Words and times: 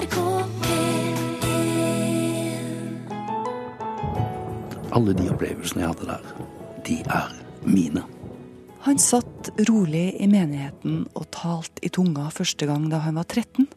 NRK 0.00 0.16
P1 0.62 1.12
Alle 4.96 5.12
de 5.12 5.26
opplevelsene 5.28 5.82
jeg 5.82 5.90
hadde 5.90 6.06
der, 6.08 6.30
de 6.86 6.96
er 7.04 7.34
mine. 7.68 8.02
Han 8.86 8.98
satt 8.98 9.50
rolig 9.68 10.14
i 10.16 10.26
menigheten 10.30 11.04
og 11.12 11.28
talte 11.36 11.84
i 11.84 11.90
tunga 11.92 12.30
første 12.32 12.66
gang 12.70 12.88
da 12.88 13.02
han 13.04 13.20
var 13.20 13.28
13. 13.28 13.68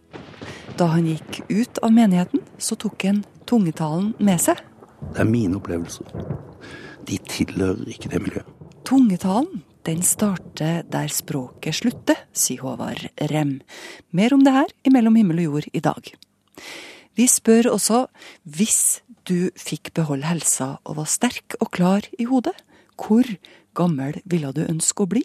Da 0.79 0.86
han 0.94 1.09
gikk 1.12 1.41
ut 1.52 1.84
av 1.84 1.91
menigheten, 1.91 2.40
så 2.58 2.80
tok 2.80 3.04
han 3.04 3.26
tungetalen 3.50 4.14
med 4.24 4.40
seg. 4.42 4.64
Det 5.12 5.20
er 5.26 5.30
mine 5.30 5.60
opplevelser. 5.60 6.08
De 7.04 7.20
tilhører 7.28 7.84
ikke 7.92 8.10
det 8.16 8.24
miljøet. 8.24 8.48
Tungetalen 8.88 9.64
den 9.84 10.04
starter 10.05 10.84
der 10.88 11.09
språket 11.11 11.75
slutter, 11.81 12.20
sier 12.31 12.63
Håvard 12.63 13.09
Rem. 13.31 13.57
Mer 14.16 14.36
om 14.36 14.43
det 14.45 14.54
her 14.55 14.71
i 14.88 14.93
Mellom 14.93 15.17
himmel 15.20 15.41
og 15.43 15.49
jord 15.49 15.67
i 15.73 15.81
dag. 15.84 16.13
Vi 17.20 17.25
spør 17.30 17.73
også 17.73 18.05
hvis 18.44 19.02
du 19.27 19.52
fikk 19.59 19.91
beholde 19.98 20.30
helsa 20.30 20.77
og 20.84 21.02
var 21.02 21.11
sterk 21.11 21.58
og 21.59 21.73
klar 21.75 22.08
i 22.16 22.27
hodet, 22.30 22.55
hvor 22.95 23.27
gammel 23.75 24.22
ville 24.30 24.53
du 24.55 24.63
ønske 24.63 25.03
å 25.03 25.09
bli? 25.09 25.23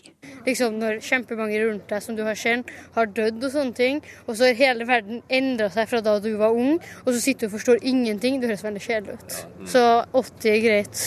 liksom 0.48 0.78
når 0.80 1.02
kjempemange 1.04 1.60
rundt 1.62 1.88
deg 1.90 2.02
som 2.04 2.16
du 2.16 2.24
har 2.26 2.38
kjent, 2.38 2.70
har 2.96 3.10
dødd 3.12 3.44
og 3.44 3.52
sånne 3.52 3.76
ting, 3.76 4.02
og 4.26 4.36
så 4.38 4.48
har 4.48 4.58
hele 4.58 4.88
verden 4.88 5.22
endra 5.28 5.68
seg 5.74 5.90
fra 5.90 6.02
da 6.04 6.16
du 6.24 6.30
var 6.40 6.56
ung, 6.56 6.78
og 7.04 7.12
så 7.12 7.20
sitter 7.20 7.46
du 7.46 7.50
og 7.50 7.58
forstår 7.58 7.82
ingenting. 7.82 8.40
Det 8.40 8.50
høres 8.50 8.64
veldig 8.66 8.84
kjedelig 8.84 9.18
ut. 9.18 9.40
Så 9.68 9.84
80 10.16 10.52
er 10.54 10.62
greit. 10.64 11.06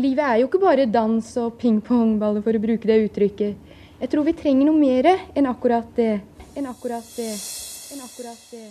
Livet 0.00 0.24
er 0.24 0.38
jo 0.40 0.46
ikke 0.48 0.62
bare 0.62 0.86
dans 0.88 1.26
og 1.42 1.58
ping-pong-baller, 1.60 2.40
for 2.40 2.56
å 2.56 2.60
bruke 2.62 2.88
det 2.88 3.02
uttrykket. 3.10 3.74
Jeg 4.00 4.10
tror 4.10 4.24
vi 4.24 4.32
trenger 4.38 4.64
noe 4.70 4.78
mer 4.78 5.08
enn 5.36 5.48
akkurat 5.50 5.90
det. 5.98 6.14
Enn 6.56 6.68
akkurat 6.70 7.04
det. 7.18 7.34
Enn 7.92 8.00
akkurat 8.00 8.46
det. 8.54 8.70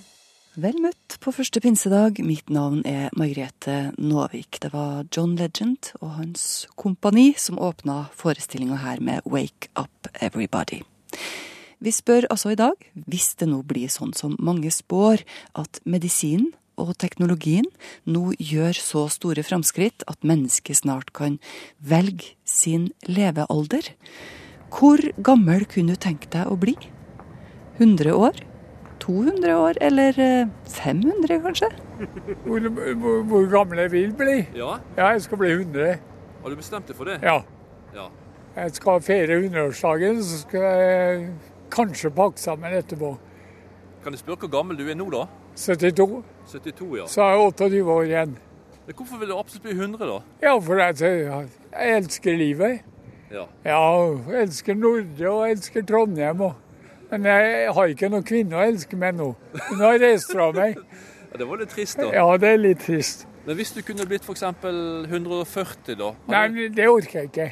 Vel 0.62 0.82
møtt 0.82 1.20
på 1.22 1.32
første 1.32 1.62
pinsedag. 1.64 2.18
Mitt 2.26 2.50
navn 2.52 2.82
er 2.90 3.14
Margrethe 3.16 3.94
Nåvik. 4.02 4.58
Det 4.66 4.74
var 4.74 5.06
John 5.14 5.38
Legend 5.40 5.94
og 6.02 6.18
hans 6.18 6.66
kompani 6.76 7.36
som 7.38 7.62
åpna 7.62 8.08
forestillinga 8.18 8.82
her 8.82 9.00
med 9.00 9.22
Wake 9.24 9.70
Up 9.80 10.10
Everybody. 10.20 10.82
Vi 11.82 11.94
spør 11.94 12.28
altså 12.34 12.52
i 12.52 12.58
dag, 12.60 12.76
hvis 12.94 13.36
det 13.38 13.48
nå 13.50 13.62
blir 13.66 13.94
sånn 13.94 14.12
som 14.18 14.36
mange 14.42 14.74
spår, 14.74 15.24
at 15.58 15.80
medisinen 15.86 16.52
og 16.80 16.94
teknologien 17.02 17.66
nå 18.08 18.32
gjør 18.40 18.78
så 18.80 19.06
store 19.12 19.44
framskritt 19.44 20.06
at 20.12 20.24
mennesket 20.28 20.80
snart 20.84 21.12
kan 21.18 21.40
velge 21.80 22.36
sin 22.48 22.90
levealder, 23.08 23.92
hvor 24.72 25.02
gammel 25.20 25.66
kunne 25.68 25.98
du 25.98 26.00
tenke 26.00 26.30
deg 26.32 26.48
å 26.48 26.56
bli? 26.60 26.78
100 27.80 28.14
år? 28.16 28.40
200 29.02 29.54
år, 29.58 29.78
eller 29.82 30.18
eh, 30.22 30.50
500 30.70 31.40
kanskje? 31.42 31.70
Hvor, 32.46 32.68
hvor, 32.70 33.24
hvor 33.32 33.48
gammel 33.50 33.82
jeg 33.86 33.92
vil 33.96 34.12
bli? 34.14 34.36
Ja, 34.56 34.76
Ja, 34.98 35.12
jeg 35.16 35.24
skal 35.26 35.42
bli 35.42 35.50
100. 35.56 35.98
har 36.44 36.50
du 36.50 36.56
bestemt 36.56 36.88
deg 36.88 36.96
for 36.98 37.10
det? 37.10 37.18
Ja. 37.26 37.40
Ja. 37.96 38.08
Jeg 38.56 38.76
skal 38.76 39.02
feire 39.02 39.40
100-årsdagen, 39.42 40.22
så 40.24 40.42
skal 40.44 40.62
jeg 40.68 41.28
kanskje 41.74 42.12
pakke 42.14 42.40
sammen 42.40 42.74
etterpå. 42.78 43.16
Kan 44.04 44.14
jeg 44.14 44.20
spørre 44.22 44.44
hvor 44.46 44.52
gammel 44.54 44.78
du 44.78 44.86
er 44.90 44.98
nå, 45.00 45.10
da? 45.14 45.26
72. 45.56 46.24
72, 46.52 46.98
ja. 46.98 47.08
Så 47.08 47.24
er 47.26 47.36
jeg 47.36 47.46
28 47.52 47.84
år 47.96 48.08
igjen. 48.10 48.38
Hvorfor 48.92 49.22
vil 49.22 49.30
du 49.30 49.38
absolutt 49.38 49.64
bli 49.64 49.76
100, 49.78 50.08
da? 50.08 50.18
Ja, 50.44 50.56
for 50.60 50.82
jeg, 50.82 50.96
jeg 51.72 51.98
elsker 51.98 52.36
livet. 52.36 52.82
Ja. 53.32 53.46
Ja, 53.64 53.80
jeg 54.32 54.42
elsker 54.48 54.76
Nordre 54.76 55.30
og 55.30 55.46
jeg 55.46 55.56
elsker 55.56 55.86
Trondheim 55.88 56.42
Og. 56.42 56.58
Men 57.12 57.26
jeg 57.28 57.72
har 57.76 57.92
ikke 57.92 58.10
noen 58.12 58.26
kvinne 58.28 58.60
å 58.60 58.64
elske 58.64 59.00
meg 59.00 59.16
nå. 59.16 59.34
Hun 59.70 59.84
har 59.84 60.00
reist 60.00 60.32
fra 60.32 60.50
meg. 60.56 60.80
ja. 61.32 61.40
Det 61.40 61.48
var 61.48 61.62
litt 61.62 61.72
trist, 61.72 62.00
da. 62.00 62.10
Ja, 62.16 62.26
det 62.40 62.50
er 62.56 62.60
litt 62.60 62.84
trist. 62.84 63.26
Men 63.46 63.58
hvis 63.58 63.72
du 63.76 63.82
kunne 63.88 64.06
blitt 64.08 64.28
f.eks. 64.28 64.44
140, 64.44 65.96
da? 66.00 66.12
Nei, 66.32 66.70
det 66.76 66.88
orker 66.92 67.22
jeg 67.22 67.32
ikke. 67.32 67.48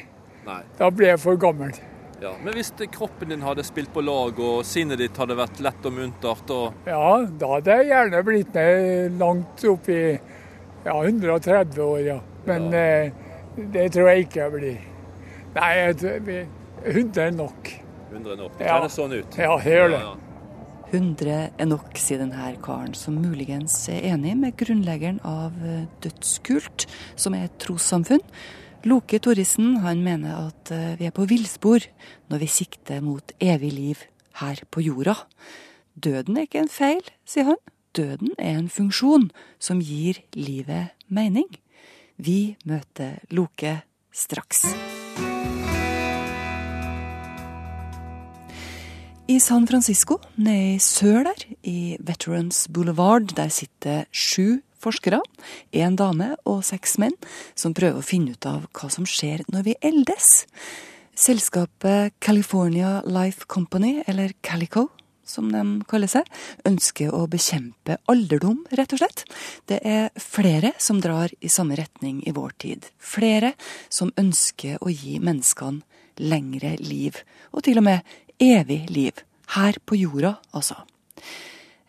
Nei. 0.46 0.60
Da 0.78 0.90
blir 0.92 1.12
jeg 1.14 1.20
for 1.22 1.40
gammel. 1.40 1.72
Ja. 2.20 2.34
Men 2.44 2.52
hvis 2.54 2.72
kroppen 2.92 3.30
din 3.32 3.40
hadde 3.42 3.64
spilt 3.64 3.92
på 3.94 4.02
lag, 4.04 4.38
og 4.38 4.64
sinnet 4.68 4.98
ditt 5.00 5.16
hadde 5.16 5.36
vært 5.38 5.60
lett 5.64 5.86
og 5.88 5.92
muntert, 5.96 6.50
og 6.52 6.86
Ja, 6.86 7.26
da 7.40 7.48
hadde 7.54 7.76
jeg 7.80 7.88
gjerne 7.90 8.22
blitt 8.26 8.54
med 8.54 9.18
langt 9.20 9.64
opp 9.70 9.88
i 9.88 10.00
ja, 10.84 10.94
130 11.02 11.80
år, 11.84 12.00
ja. 12.04 12.18
Men 12.46 12.72
eh, 12.74 13.10
det 13.56 13.90
tror 13.92 14.10
jeg 14.12 14.26
ikke 14.28 14.40
jeg 14.44 14.52
blir. 14.56 14.80
Nei, 15.56 15.70
jeg 15.80 15.96
tror 16.00 16.20
vi- 16.28 16.48
100 16.80 17.26
er 17.26 17.30
nok. 17.36 17.70
100 18.12 18.36
nok. 18.36 18.58
Det 18.58 18.66
Ja. 18.66 18.78
kjennes 18.78 18.94
sånn 18.96 19.12
ut. 19.18 19.36
Ja, 19.38 19.56
det 19.58 19.72
gjør 19.72 19.90
det. 19.90 20.00
Ja, 20.00 20.10
ja. 20.14 20.16
100 20.92 21.50
er 21.58 21.66
nok, 21.66 21.92
sier 21.96 22.18
denne 22.18 22.56
karen, 22.62 22.94
som 22.94 23.14
muligens 23.22 23.88
er 23.88 24.00
enig 24.12 24.36
med 24.36 24.56
grunnleggeren 24.56 25.20
av 25.24 25.52
eh, 25.64 25.84
Dødskult, 26.02 26.86
som 27.16 27.34
er 27.34 27.44
et 27.44 27.58
trossamfunn. 27.62 28.20
Loke 28.80 29.18
Torrisen 29.20 29.74
mener 30.00 30.46
at 30.48 30.70
eh, 30.72 30.94
vi 30.96 31.04
er 31.04 31.12
på 31.12 31.26
villspor 31.28 31.84
når 32.32 32.40
vi 32.40 32.46
sikter 32.48 33.02
mot 33.04 33.34
evig 33.36 33.72
liv 33.76 34.04
her 34.40 34.62
på 34.72 34.80
jorda. 34.80 35.18
Døden 36.00 36.38
er 36.38 36.46
ikke 36.48 36.62
en 36.62 36.72
feil, 36.72 37.02
sier 37.28 37.50
han. 37.50 37.60
Døden 37.92 38.32
er 38.38 38.56
en 38.56 38.70
funksjon 38.72 39.28
som 39.60 39.82
gir 39.84 40.22
livet 40.32 40.94
mening. 41.12 41.50
Vi 42.16 42.56
møter 42.64 43.20
Loke 43.28 43.82
straks. 44.16 44.64
I 49.28 49.38
San 49.38 49.68
Francisco, 49.68 50.22
nede 50.40 50.74
i 50.74 50.80
sør 50.80 51.28
der, 51.28 51.44
i 51.62 51.96
Veterans 52.00 52.64
Boulevard, 52.72 53.28
der 53.36 53.52
sitter 53.52 54.08
sju 54.10 54.62
forskere, 54.82 55.20
én 55.72 55.96
dame 55.98 56.34
og 56.48 56.62
seks 56.66 56.96
menn, 57.02 57.16
som 57.54 57.74
prøver 57.76 58.00
å 58.00 58.06
finne 58.06 58.36
ut 58.36 58.48
av 58.48 58.66
hva 58.76 58.90
som 58.92 59.08
skjer 59.08 59.44
når 59.52 59.66
vi 59.68 59.76
eldes. 59.84 60.46
Selskapet 61.20 62.16
California 62.20 63.00
Life 63.04 63.44
Company, 63.46 64.00
eller 64.08 64.32
Calico, 64.40 64.88
som 65.30 65.50
de 65.52 65.62
kaller 65.88 66.10
seg, 66.10 66.26
ønsker 66.66 67.12
å 67.14 67.26
bekjempe 67.30 67.98
alderdom, 68.10 68.64
rett 68.74 68.94
og 68.96 69.02
slett. 69.02 69.24
Det 69.70 69.78
er 69.86 70.10
flere 70.18 70.72
som 70.82 71.00
drar 71.02 71.32
i 71.40 71.50
samme 71.52 71.78
retning 71.78 72.22
i 72.26 72.34
vår 72.34 72.56
tid. 72.64 72.88
Flere 72.98 73.54
som 73.92 74.12
ønsker 74.20 74.80
å 74.82 74.90
gi 74.90 75.18
menneskene 75.22 75.84
lengre 76.20 76.74
liv, 76.82 77.16
og 77.54 77.64
til 77.64 77.80
og 77.80 77.86
med 77.86 78.16
evig 78.42 78.82
liv. 78.92 79.22
Her 79.54 79.78
på 79.84 79.98
jorda, 79.98 80.36
altså. 80.56 80.76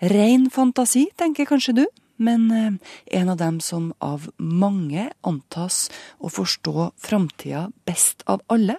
Rein 0.01 0.47
fantasi, 0.49 1.07
tenker 1.17 1.49
kanskje 1.49 1.75
du, 1.81 1.83
men 2.21 2.45
eh, 2.53 2.77
en 3.19 3.33
av 3.33 3.39
dem 3.41 3.59
som 3.63 3.91
av 3.99 4.29
mange 4.37 5.09
antas 5.27 5.87
å 6.21 6.31
forstå 6.31 6.91
framtida 7.01 7.67
best 7.89 8.23
av 8.29 8.45
alle, 8.51 8.77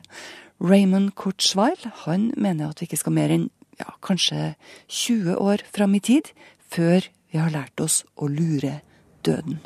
Raymond 0.62 1.16
Kurzweil, 1.18 1.90
han 2.04 2.30
mener 2.38 2.70
at 2.70 2.80
vi 2.80 2.86
ikke 2.86 3.00
skal 3.00 3.16
mer 3.16 3.34
enn 3.34 3.48
ja, 3.80 3.90
kanskje 4.04 4.54
20 4.86 5.40
år 5.42 5.64
fram 5.74 5.96
i 5.98 6.02
tid 6.04 6.30
før 6.70 7.08
vi 7.32 7.40
har 7.40 7.50
lært 7.50 7.82
oss 7.82 8.02
å 8.14 8.28
lure 8.30 8.78
døden. 9.26 9.58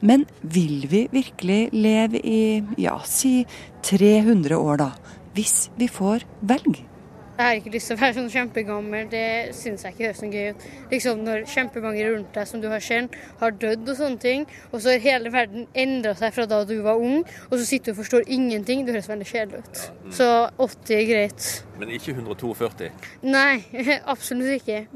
Men 0.00 0.24
vil 0.40 0.86
vi 0.88 1.06
virkelig 1.12 1.70
leve 1.76 2.20
i, 2.20 2.62
ja, 2.80 2.98
si 3.04 3.44
300 3.86 4.56
år 4.56 4.82
da, 4.84 4.90
hvis 5.36 5.66
vi 5.76 5.88
får 5.92 6.24
velge? 6.46 6.95
Jeg 7.36 7.44
har 7.44 7.58
ikke 7.58 7.70
lyst 7.74 7.90
til 7.90 7.98
å 7.98 8.00
være 8.00 8.14
sånn 8.16 8.30
kjempegammel, 8.32 9.08
det 9.12 9.26
syns 9.52 9.82
jeg 9.84 9.92
ikke 9.92 10.06
høres 10.06 10.22
noe 10.22 10.30
gøy 10.32 10.54
ut. 10.54 10.62
Liksom 10.88 11.18
Når 11.26 11.42
kjempemange 11.52 12.06
rundt 12.08 12.30
deg 12.32 12.48
som 12.48 12.62
du 12.62 12.70
har 12.72 12.80
kjent, 12.80 13.18
har 13.42 13.52
dødd 13.60 13.90
og 13.92 13.98
sånne 13.98 14.22
ting, 14.22 14.46
og 14.70 14.80
så 14.80 14.94
har 14.94 15.04
hele 15.04 15.32
verden 15.34 15.66
endra 15.76 16.14
seg 16.16 16.32
fra 16.32 16.46
da 16.48 16.62
du 16.64 16.78
var 16.86 16.96
ung, 16.96 17.26
og 17.50 17.58
så 17.58 17.66
sitter 17.68 17.92
du 17.92 17.98
og 17.98 18.00
forstår 18.00 18.24
ingenting. 18.38 18.86
Det 18.86 18.96
høres 18.96 19.10
veldig 19.12 19.28
kjedelig 19.28 19.60
ut. 19.66 19.84
Så 20.16 20.30
80 20.56 20.96
er 20.96 21.04
greit. 21.12 21.50
Men 21.76 21.92
ikke 21.98 22.16
142. 22.16 22.90
Nei, 23.28 23.60
absolutt 24.14 24.56
ikke. 24.56 24.86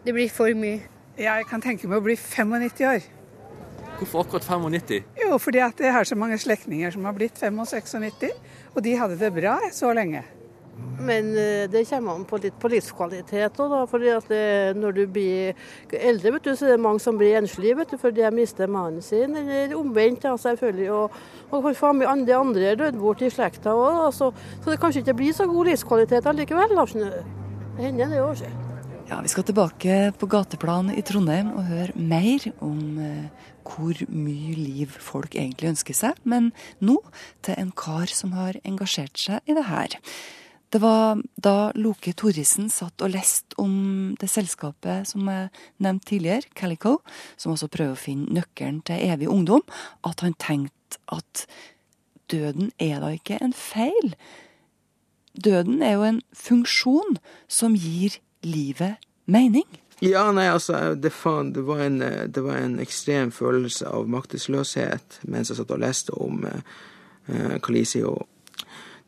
Det 0.00 0.16
blir 0.16 0.32
for 0.32 0.56
mye. 0.56 0.80
Jeg 1.20 1.48
kan 1.52 1.60
tenke 1.60 1.84
meg 1.84 2.00
å 2.00 2.08
bli 2.08 2.16
95 2.16 2.84
år. 2.94 3.08
Hvorfor 4.00 4.24
akkurat 4.24 4.48
95? 4.48 5.04
Jo, 5.20 5.36
fordi 5.36 5.60
at 5.60 5.84
jeg 5.84 5.92
har 5.92 6.08
så 6.08 6.16
mange 6.16 6.40
slektninger 6.40 6.96
som 6.96 7.04
har 7.04 7.12
blitt 7.12 7.36
95-96, 7.36 8.30
og 8.72 8.84
de 8.88 8.96
hadde 8.96 9.20
det 9.20 9.34
bra 9.36 9.58
så 9.76 9.92
lenge. 9.92 10.24
Men 11.00 11.30
eh, 11.38 11.64
det 11.72 11.86
kommer 11.88 12.18
an 12.18 12.26
på 12.28 12.38
litt 12.42 12.56
på 12.60 12.70
livskvalitet 12.72 13.60
òg. 13.64 13.74
Fordi 13.90 14.12
at 14.14 14.32
når 14.76 14.96
du 14.96 15.02
blir 15.10 15.58
eldre, 15.96 16.34
vet 16.36 16.48
du, 16.48 16.52
så 16.54 16.68
er 16.68 16.76
det 16.76 16.84
mange 16.84 17.02
som 17.02 17.18
blir 17.20 17.38
enslige 17.40 17.78
vet 17.80 17.94
du, 17.94 17.98
fordi 18.00 18.24
de 18.24 18.32
mister 18.36 18.70
mannen 18.70 19.04
sin, 19.04 19.36
eller 19.36 19.76
omvendt, 19.78 20.24
da, 20.26 20.36
selvfølgelig. 20.40 20.90
Og, 20.92 21.20
og 21.50 21.70
de 22.26 22.36
andre 22.36 22.72
er 22.72 22.80
dødd 22.80 22.98
bort 23.00 23.22
i 23.24 23.32
slekta 23.32 23.74
òg, 23.76 24.08
så, 24.14 24.32
så 24.60 24.72
det 24.72 24.80
kanskje 24.80 25.04
ikke 25.04 25.18
blir 25.22 25.36
så 25.36 25.48
god 25.50 25.72
livskvalitet 25.72 26.26
allikevel. 26.26 26.76
da. 26.76 26.88
Det 27.76 27.86
hender 27.86 28.12
det 28.12 28.24
òg. 28.24 28.44
Ja, 29.10 29.20
Vi 29.20 29.28
skal 29.28 29.42
tilbake 29.42 29.94
på 30.20 30.26
gateplan 30.30 30.92
i 30.94 31.02
Trondheim 31.02 31.48
og 31.58 31.64
høre 31.66 31.96
mer 31.98 32.44
om 32.62 32.98
eh, 33.02 33.48
hvor 33.66 33.98
mye 34.06 34.52
liv 34.54 34.92
folk 35.02 35.34
egentlig 35.34 35.72
ønsker 35.72 35.96
seg. 35.98 36.20
Men 36.22 36.52
nå 36.78 37.00
til 37.42 37.58
en 37.58 37.72
kar 37.74 38.06
som 38.14 38.36
har 38.38 38.60
engasjert 38.62 39.18
seg 39.18 39.50
i 39.50 39.56
det 39.56 39.66
her. 39.66 39.96
Det 40.70 40.78
var 40.78 41.18
da 41.34 41.72
Loke 41.74 42.12
Thoresen 42.14 42.68
satt 42.70 43.02
og 43.02 43.10
leste 43.10 43.58
om 43.58 44.14
det 44.20 44.28
selskapet 44.30 45.08
som 45.10 45.26
jeg 45.26 45.48
nevnte 45.82 46.12
tidligere, 46.12 46.46
Calico, 46.54 47.00
som 47.34 47.56
også 47.56 47.68
prøver 47.74 47.96
å 47.96 47.98
finne 47.98 48.30
nøkkelen 48.38 48.78
til 48.86 49.02
evig 49.10 49.26
ungdom, 49.32 49.64
at 50.06 50.22
han 50.22 50.38
tenkte 50.38 51.00
at 51.10 51.44
døden 52.30 52.70
er 52.78 53.02
da 53.02 53.10
ikke 53.16 53.40
en 53.42 53.54
feil. 53.56 54.14
Døden 55.34 55.82
er 55.82 55.98
jo 55.98 56.06
en 56.06 56.22
funksjon 56.38 57.18
som 57.50 57.74
gir 57.74 58.20
livet 58.46 59.02
mening. 59.26 59.66
Ja, 60.00 60.30
nei, 60.32 60.46
altså, 60.48 60.94
det, 60.94 61.10
faen, 61.12 61.50
det, 61.52 61.66
var 61.66 61.82
en, 61.84 61.98
det, 62.00 62.40
var 62.46 62.62
en, 62.62 62.78
ekstrem 62.80 63.34
følelse 63.34 63.90
av 63.90 64.06
maktesløshet 64.08 65.18
mens 65.28 65.50
jeg 65.50 65.58
satt 65.58 65.74
og 65.74 65.82
leste 65.82 66.14
om 66.16 66.46
eh, 66.46 67.58
Kalisi 67.60 68.00
og 68.06 68.29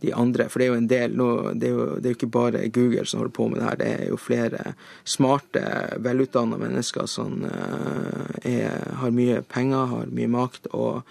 de 0.03 0.13
andre. 0.15 0.49
For 0.51 0.61
det 0.61 0.67
er 0.67 0.73
jo 0.73 0.79
en 0.81 0.91
del 0.91 1.17
nå, 1.19 1.29
det, 1.55 1.69
er 1.71 1.75
jo, 1.77 1.87
det 1.97 2.09
er 2.09 2.15
jo 2.15 2.19
ikke 2.19 2.33
bare 2.35 2.63
Google 2.75 3.07
som 3.07 3.23
holder 3.23 3.35
på 3.37 3.49
med 3.49 3.61
det 3.61 3.67
her. 3.69 3.79
Det 3.81 3.91
er 3.91 4.07
jo 4.11 4.21
flere 4.21 4.75
smarte, 5.05 5.65
velutdanna 6.03 6.59
mennesker 6.61 7.09
som 7.11 7.45
uh, 7.47 8.33
er, 8.49 8.83
har 9.01 9.15
mye 9.15 9.43
penger, 9.49 9.91
har 9.95 10.15
mye 10.15 10.31
makt 10.33 10.71
og 10.73 11.03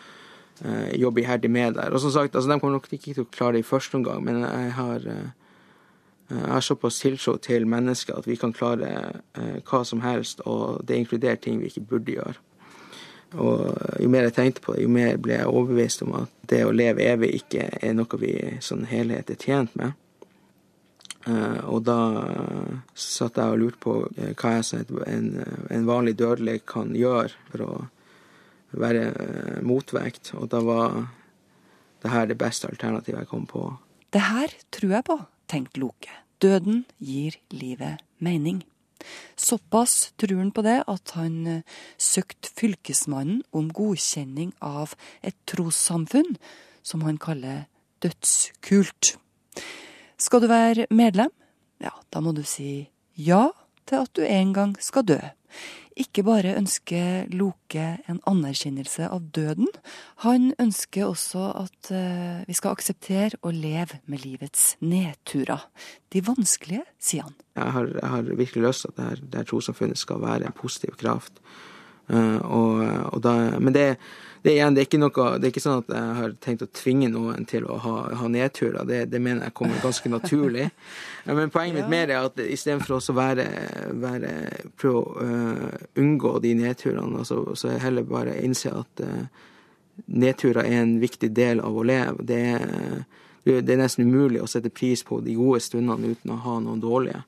uh, 0.65 0.89
jobber 0.97 1.23
iherdig 1.23 1.51
med 1.51 1.79
der. 1.79 1.93
Og 1.93 2.03
som 2.03 2.13
sagt, 2.13 2.35
altså, 2.35 2.51
de 2.51 2.59
kommer 2.59 2.79
nok 2.79 2.91
ikke 2.91 3.15
til 3.15 3.25
å 3.25 3.31
klare 3.31 3.57
det 3.57 3.65
i 3.65 3.71
første 3.71 3.99
omgang, 3.99 4.23
men 4.27 4.43
jeg 4.43 4.75
har, 4.77 5.07
uh, 5.07 5.57
jeg 6.31 6.53
har 6.57 6.67
såpass 6.67 7.01
tiltro 7.03 7.35
til 7.44 7.67
mennesker 7.67 8.19
at 8.19 8.27
vi 8.27 8.37
kan 8.39 8.53
klare 8.55 9.21
hva 9.67 9.83
som 9.87 9.99
helst, 10.03 10.44
og 10.47 10.79
det 10.87 11.01
inkluderer 11.01 11.39
ting 11.41 11.59
vi 11.59 11.71
ikke 11.71 11.89
burde 11.89 12.15
gjøre. 12.15 12.39
Og 13.39 14.01
jo 14.01 14.10
mer 14.12 14.28
jeg 14.28 14.36
tenkte 14.36 14.63
på 14.63 14.75
det, 14.75 14.83
jo 14.83 14.92
mer 14.92 15.19
ble 15.22 15.38
jeg 15.38 15.48
overbevist 15.48 16.04
om 16.04 16.16
at 16.19 16.31
det 16.51 16.66
å 16.68 16.74
leve 16.75 17.06
evig 17.07 17.31
ikke 17.38 17.69
er 17.80 17.94
noe 17.95 18.19
vi 18.19 18.33
sånn 18.63 18.83
helhet 18.89 19.31
er 19.31 19.39
tjent 19.39 19.75
med. 19.80 19.95
Uh, 21.22 21.62
og 21.69 21.83
da 21.86 22.00
satt 22.98 23.38
jeg 23.38 23.54
og 23.54 23.60
lurte 23.62 23.80
på 23.83 23.94
uh, 24.07 24.31
hva 24.42 24.56
jeg, 24.57 24.88
en, 25.06 25.28
en, 25.69 25.83
vanlig 25.86 26.16
dødelig 26.18 26.63
kan 26.66 26.95
gjøre 26.98 27.30
for 27.51 27.66
å 27.68 27.75
være 28.81 29.04
uh, 29.13 29.60
motvekt. 29.62 30.33
Og 30.39 30.50
da 30.50 30.63
var 30.66 30.98
det 32.01 32.10
her 32.10 32.25
det 32.31 32.39
beste 32.42 32.72
alternativet 32.72 33.22
jeg 33.22 33.30
kom 33.30 33.45
på. 33.45 33.68
Det 34.12 34.24
her 34.31 34.57
tror 34.74 34.98
jeg 34.98 35.07
på, 35.12 35.19
tenkte 35.51 35.83
Loke. 35.83 36.18
Døden 36.42 36.88
gir 36.98 37.38
livet 37.54 38.01
mening. 38.18 38.63
Såpass 39.39 40.13
tror 40.19 40.38
han 40.39 40.51
på 40.56 40.63
det 40.65 40.80
at 40.92 41.13
han 41.18 41.36
eh, 41.48 41.80
søkte 41.98 42.51
fylkesmannen 42.57 43.42
om 43.51 43.71
godkjenning 43.74 44.53
av 44.62 44.95
et 45.25 45.38
trossamfunn 45.50 46.36
som 46.83 47.06
han 47.06 47.19
kaller 47.21 47.65
dødskult. 48.01 49.15
Skal 50.21 50.44
du 50.44 50.50
være 50.51 50.88
medlem, 50.94 51.31
ja, 51.81 51.94
da 52.13 52.21
må 52.21 52.33
du 52.38 52.44
si 52.45 52.89
ja 53.18 53.50
til 53.89 54.03
at 54.03 54.13
du 54.18 54.25
en 54.25 54.53
gang 54.53 54.75
skal 54.81 55.06
dø. 55.07 55.19
Ikke 56.01 56.24
bare 56.25 56.56
ønsker 56.57 57.27
Loke 57.36 57.83
en 58.09 58.21
anerkjennelse 58.30 59.09
av 59.12 59.27
døden, 59.36 59.68
han 60.24 60.51
ønsker 60.62 61.06
også 61.06 61.44
at 61.59 61.92
uh, 61.94 62.42
vi 62.48 62.56
skal 62.57 62.74
akseptere 62.74 63.38
å 63.45 63.51
leve 63.53 64.00
med 64.09 64.24
livets 64.25 64.75
nedturer. 64.81 65.68
De 66.13 66.24
vanskelige, 66.25 66.86
sier 67.01 67.27
han. 67.27 67.38
Jeg 67.59 67.75
har, 67.75 67.92
jeg 68.00 68.13
har 68.15 68.31
virkelig 68.31 68.65
lyst 68.65 68.88
til 68.88 68.94
at 68.95 69.21
det 69.21 69.42
her 69.42 69.50
trossamfunnet 69.51 70.00
skal 70.00 70.24
være 70.24 70.50
en 70.50 70.57
positiv 70.57 70.98
kraft. 71.01 71.44
Uh, 72.12 72.39
og, 72.47 72.81
og 73.13 73.21
da, 73.24 73.36
men 73.62 73.75
det 73.75 73.88
er 73.94 74.01
det, 74.41 74.51
igjen, 74.55 74.73
det, 74.73 74.88
er 74.88 75.01
noe, 75.01 75.25
det 75.38 75.47
er 75.47 75.51
ikke 75.51 75.61
sånn 75.61 75.83
at 75.83 75.91
jeg 75.93 76.13
har 76.17 76.31
tenkt 76.41 76.63
å 76.65 76.69
tvinge 76.73 77.11
noen 77.13 77.45
til 77.49 77.67
å 77.69 77.75
ha, 77.83 77.93
ha 78.17 78.29
nedturer. 78.31 78.81
Det, 78.89 79.03
det, 79.11 79.21
mener 79.21 79.45
jeg 79.45 79.55
kommer 79.59 79.83
ganske 79.83 80.09
naturlig. 80.15 80.69
Men 81.27 81.53
poenget 81.53 81.77
mitt 81.77 81.91
mer 81.93 82.09
er 82.09 82.25
at 82.25 82.41
istedenfor 82.41 82.97
å 82.97 83.15
være, 83.17 83.45
være, 84.01 84.33
prøve 84.81 85.03
å 85.03 85.27
uh, 85.27 85.85
unngå 86.01 86.33
de 86.41 86.55
nedturene, 86.57 87.21
altså, 87.21 87.43
så 87.53 87.75
heller 87.83 88.07
bare 88.09 88.39
innse 88.41 88.73
at 88.73 89.05
uh, 89.05 89.45
nedturer 90.07 90.63
er 90.65 90.79
en 90.81 90.97
viktig 91.03 91.29
del 91.37 91.61
av 91.61 91.77
å 91.77 91.85
leve. 91.85 92.25
Det 92.25 92.41
er, 92.55 93.03
det 93.45 93.61
er 93.61 93.83
nesten 93.83 94.09
umulig 94.09 94.41
å 94.41 94.49
sette 94.49 94.73
pris 94.73 95.05
på 95.05 95.21
de 95.21 95.37
gode 95.37 95.61
stundene 95.61 96.15
uten 96.15 96.33
å 96.33 96.41
ha 96.47 96.57
noen 96.63 96.81
dårlige 96.81 97.21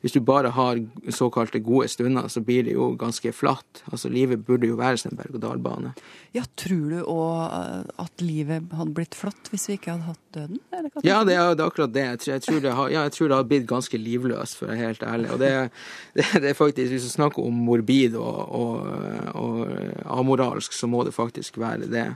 hvis 0.00 0.14
du 0.16 0.20
bare 0.24 0.48
har 0.56 0.78
såkalte 1.12 1.60
gode 1.60 1.88
stunder, 1.92 2.28
så 2.32 2.40
blir 2.40 2.64
det 2.64 2.72
jo 2.72 2.90
ganske 3.00 3.32
flatt. 3.36 3.82
Altså 3.92 4.08
Livet 4.08 4.46
burde 4.46 4.70
jo 4.70 4.78
være 4.80 4.96
som 5.02 5.12
en 5.12 5.18
berg-og-dal-bane. 5.18 5.92
Ja, 6.32 6.46
tror 6.56 6.86
du 6.88 7.02
òg 7.02 7.56
eh, 7.58 7.90
at 8.00 8.24
livet 8.24 8.72
hadde 8.78 8.94
blitt 8.96 9.18
flatt 9.18 9.50
hvis 9.52 9.68
vi 9.68 9.76
ikke 9.76 9.92
hadde 9.92 10.08
hatt 10.08 10.22
døden? 10.32 10.62
ja, 11.04 11.20
det 11.26 11.36
er, 11.36 11.52
det 11.52 11.64
er, 11.64 11.66
akkurat 11.66 11.92
det. 11.92 12.06
Jeg 12.06 12.22
tror, 12.22 12.32
jeg, 12.32 12.44
tror 12.46 12.62
det 12.64 12.72
har, 12.78 12.94
ja, 12.94 13.04
jeg 13.08 13.16
tror 13.16 13.28
det 13.28 13.38
har 13.42 13.50
blitt 13.52 13.68
ganske 13.68 14.00
livløst, 14.00 14.56
for 14.56 14.68
å 14.68 14.72
være 14.72 14.86
helt 14.86 15.04
ærlig. 15.04 15.28
Og 15.34 15.44
det, 15.44 15.52
det, 16.16 16.26
det 16.40 16.54
er 16.54 16.58
faktisk, 16.58 16.94
Hvis 16.94 17.10
du 17.10 17.12
snakker 17.12 17.44
om 17.44 17.60
morbid 17.68 18.16
og, 18.16 18.40
og, 18.56 18.88
og 19.36 20.10
amoralsk, 20.16 20.72
så 20.76 20.88
må 20.88 21.04
det 21.04 21.16
faktisk 21.16 21.60
være 21.60 21.90
det. 21.92 22.08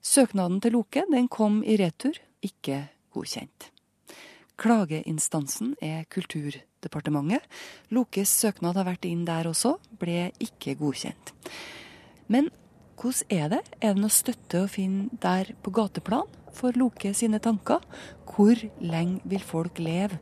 Søknaden 0.00 0.62
til 0.62 0.78
Loke 0.78 1.04
den 1.10 1.26
kom 1.28 1.60
i 1.66 1.74
retur, 1.80 2.14
ikke 2.46 2.84
godkjent. 3.12 3.72
Klageinstansen 4.60 5.72
er 5.80 6.04
Kulturdepartementet. 6.12 7.46
Lokes 7.94 8.32
søknad 8.42 8.76
har 8.76 8.84
vært 8.90 9.06
inn 9.08 9.22
der 9.24 9.48
også, 9.48 9.78
ble 10.00 10.28
ikke 10.42 10.74
godkjent. 10.80 11.32
Men 12.28 12.50
hvordan 13.00 13.32
er 13.32 13.46
det? 13.54 13.60
Er 13.80 13.94
det 13.96 14.02
noe 14.02 14.12
støtte 14.12 14.64
å 14.66 14.68
finne 14.68 15.08
der 15.22 15.54
på 15.64 15.72
gateplan 15.72 16.28
for 16.52 16.76
Loke 16.76 17.14
sine 17.16 17.40
tanker? 17.40 17.80
Hvor 18.28 18.60
lenge 18.84 19.24
vil 19.24 19.40
folk 19.40 19.80
leve, 19.80 20.18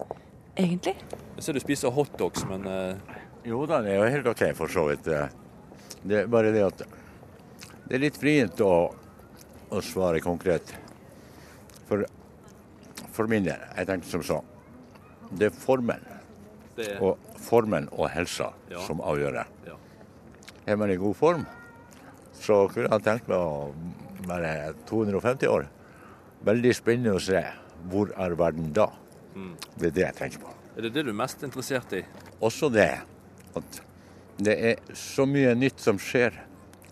egentlig? 0.55 0.95
Jeg 1.35 1.47
ser 1.49 1.59
du 1.59 1.63
spiser 1.65 1.95
hotdogs, 1.95 2.47
men 2.47 2.69
uh... 2.71 3.17
Jo 3.47 3.63
da, 3.71 3.81
det 3.83 3.95
er 3.95 4.03
jo 4.03 4.13
helt 4.13 4.27
OK 4.29 4.45
for 4.59 4.71
så 4.71 4.85
vidt. 4.91 5.07
Det 6.05 6.17
er 6.23 6.31
bare 6.31 6.51
det 6.53 6.63
at 6.67 6.83
det 7.89 7.97
er 7.97 8.03
litt 8.03 8.19
vrient 8.21 8.61
å, 8.61 8.73
å 9.73 9.83
svare 9.83 10.21
konkret. 10.21 10.75
For 11.89 12.05
for 13.19 13.31
min 13.31 13.47
del. 13.47 13.63
Jeg 13.75 13.89
tenkte 13.89 14.11
som 14.13 14.25
så. 14.25 14.39
Det 15.35 15.51
er 15.51 15.55
formen. 15.55 16.05
Det 16.77 16.93
er... 16.95 17.01
Og 17.03 17.19
formen 17.43 17.89
og 17.97 18.07
helsa 18.15 18.53
ja. 18.71 18.83
som 18.87 19.03
avgjør 19.03 19.41
det. 19.41 19.47
Ja. 19.67 19.79
Er 20.69 20.79
man 20.79 20.93
i 20.93 20.99
god 21.01 21.17
form, 21.19 21.47
så 22.39 22.67
kunne 22.71 22.93
jeg 22.93 23.07
tenkt 23.07 23.31
meg 23.31 23.41
å 23.41 23.73
være 24.29 24.53
250 24.91 25.51
år. 25.51 25.67
Veldig 26.47 26.75
spennende 26.77 27.17
å 27.19 27.23
se 27.23 27.43
hvor 27.91 28.13
er 28.21 28.37
verden 28.39 28.71
da. 28.77 28.87
Mm. 29.35 29.55
Det 29.75 29.91
er 29.91 29.97
det 29.97 30.05
jeg 30.05 30.19
tenker 30.21 30.45
på. 30.45 30.55
Er 30.77 30.87
det 30.87 30.93
det 30.95 31.07
du 31.09 31.11
er 31.11 31.19
mest 31.19 31.43
interessert 31.47 31.95
i? 31.99 32.05
Også 32.45 32.71
det. 32.71 32.93
At 33.59 33.81
det 34.39 34.55
er 34.71 34.95
så 34.95 35.27
mye 35.27 35.57
nytt 35.59 35.83
som 35.83 35.99
skjer. 35.99 36.37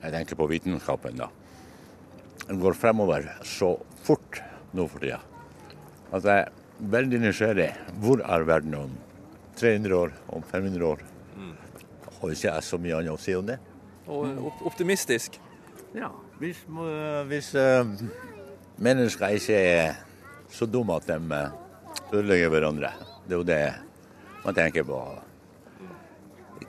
Jeg 0.00 0.14
tenker 0.14 0.38
på 0.38 0.50
vitenskapen, 0.50 1.20
da. 1.20 1.30
Den 2.46 2.58
går 2.62 2.74
fremover 2.78 3.30
så 3.46 3.76
fort 4.06 4.42
nå 4.74 4.86
for 4.90 5.02
tida 5.02 5.22
at 6.18 6.28
jeg 6.28 6.44
er 6.44 6.90
veldig 6.96 7.20
nysgjerrig. 7.24 7.70
Hvor 8.02 8.22
er 8.24 8.46
verden 8.48 8.74
om 8.78 8.94
300 9.56 9.96
år, 9.96 10.14
om 10.28 10.44
500 10.44 10.86
år? 10.86 11.02
Mm. 11.36 11.54
Har 12.20 12.34
ikke 12.34 12.48
jeg 12.48 12.66
så 12.66 12.80
mye 12.80 13.00
annet 13.00 13.14
å 13.14 13.20
si 13.20 13.34
om 13.36 13.46
det. 13.48 13.58
Og 14.06 14.66
optimistisk? 14.68 15.40
Ja. 15.96 16.12
Hvis, 16.38 16.58
hvis 17.30 17.52
uh, 17.56 17.88
mennesker 18.76 19.38
ikke 19.38 19.56
er 19.56 19.94
så 20.52 20.68
dumme 20.68 20.98
at 21.00 21.08
de 21.08 21.16
uh, 21.16 21.54
ødelegger 22.12 22.52
hverandre. 22.52 22.92
Det 23.26 23.34
er 23.34 23.40
jo 23.40 23.46
det 23.48 23.62
man 24.44 24.56
tenker 24.56 24.86
på. 24.86 25.00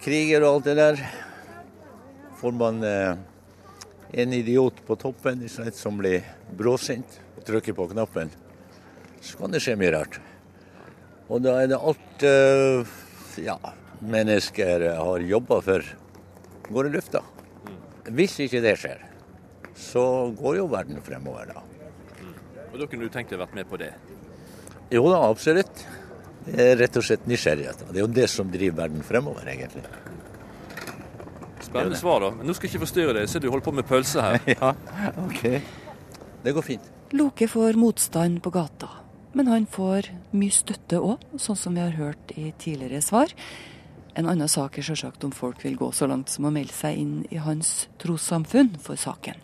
Kriger 0.01 0.45
og 0.45 0.57
alt 0.57 0.69
det 0.69 0.77
der. 0.79 1.01
Får 2.39 2.55
man 2.55 2.79
uh, 2.85 3.17
en 4.13 4.33
idiot 4.33 4.79
på 4.87 4.95
toppen 4.95 5.43
som 5.49 5.99
blir 5.99 6.23
bråsint 6.57 7.19
og 7.35 7.43
trykker 7.47 7.75
på 7.75 7.89
knappen, 7.91 8.31
så 9.21 9.39
kan 9.41 9.53
det 9.53 9.62
skje 9.63 9.77
mye 9.79 9.93
rart. 9.95 10.19
Og 11.27 11.43
da 11.43 11.57
er 11.62 11.71
det 11.71 11.79
alt 11.79 12.24
uh, 12.24 12.95
ja, 13.43 13.57
mennesker 14.00 14.88
har 14.97 15.25
jobba 15.27 15.59
for, 15.65 15.91
går 16.69 16.89
i 16.89 16.93
lufta. 16.95 17.24
Hvis 18.07 18.38
ikke 18.45 18.62
det 18.63 18.77
skjer, 18.79 19.01
så 19.77 20.03
går 20.38 20.62
jo 20.62 20.67
verden 20.71 21.01
fremover, 21.03 21.51
da. 21.51 21.63
Og 22.71 22.79
Da 22.79 22.88
kunne 22.88 23.07
du 23.07 23.13
tenkt 23.13 23.31
deg 23.31 23.39
å 23.39 23.45
vært 23.45 23.55
med 23.57 23.67
på 23.69 23.79
det? 23.81 23.93
Jo 24.93 25.07
da, 25.12 25.21
absolutt. 25.27 25.83
Det 26.47 26.63
er 26.63 26.77
rett 26.79 27.00
og 27.00 27.03
slett 27.03 27.25
nysgjerrighet. 27.27 27.81
Det 27.89 27.97
er 27.97 28.05
jo 28.05 28.12
det 28.12 28.27
som 28.31 28.51
driver 28.51 28.83
verden 28.83 29.03
fremover, 29.03 29.47
egentlig. 29.51 29.83
Spennende 31.65 32.00
svar, 32.00 32.24
da. 32.24 32.29
Men 32.38 32.47
nå 32.47 32.55
skal 32.55 32.69
jeg 32.69 32.75
ikke 32.75 32.86
forstyrre 32.86 33.17
deg, 33.17 33.27
så 33.27 33.41
du 33.43 33.50
holder 33.50 33.65
på 33.65 33.74
med 33.75 33.88
pølse 33.89 34.24
her. 34.24 34.39
ja, 34.55 34.71
ok. 35.25 35.43
Det 36.45 36.53
går 36.55 36.67
fint. 36.69 36.88
Loke 37.17 37.50
får 37.51 37.79
motstand 37.79 38.39
på 38.43 38.53
gata. 38.55 38.89
Men 39.38 39.51
han 39.51 39.67
får 39.70 40.08
mye 40.34 40.53
støtte 40.53 40.98
òg, 40.98 41.22
sånn 41.38 41.60
som 41.60 41.75
vi 41.77 41.84
har 41.84 41.94
hørt 41.94 42.32
i 42.34 42.50
tidligere 42.58 43.03
svar. 43.06 43.34
En 44.17 44.25
annen 44.25 44.50
sak 44.50 44.79
er 44.79 44.88
selvsagt 44.88 45.27
om 45.27 45.34
folk 45.36 45.62
vil 45.62 45.77
gå 45.77 45.91
så 45.94 46.08
langt 46.10 46.32
som 46.34 46.48
å 46.50 46.53
melde 46.53 46.74
seg 46.74 46.98
inn 46.98 47.20
i 47.29 47.38
hans 47.38 47.86
trossamfunn 48.01 48.72
for 48.82 48.98
saken. 48.98 49.38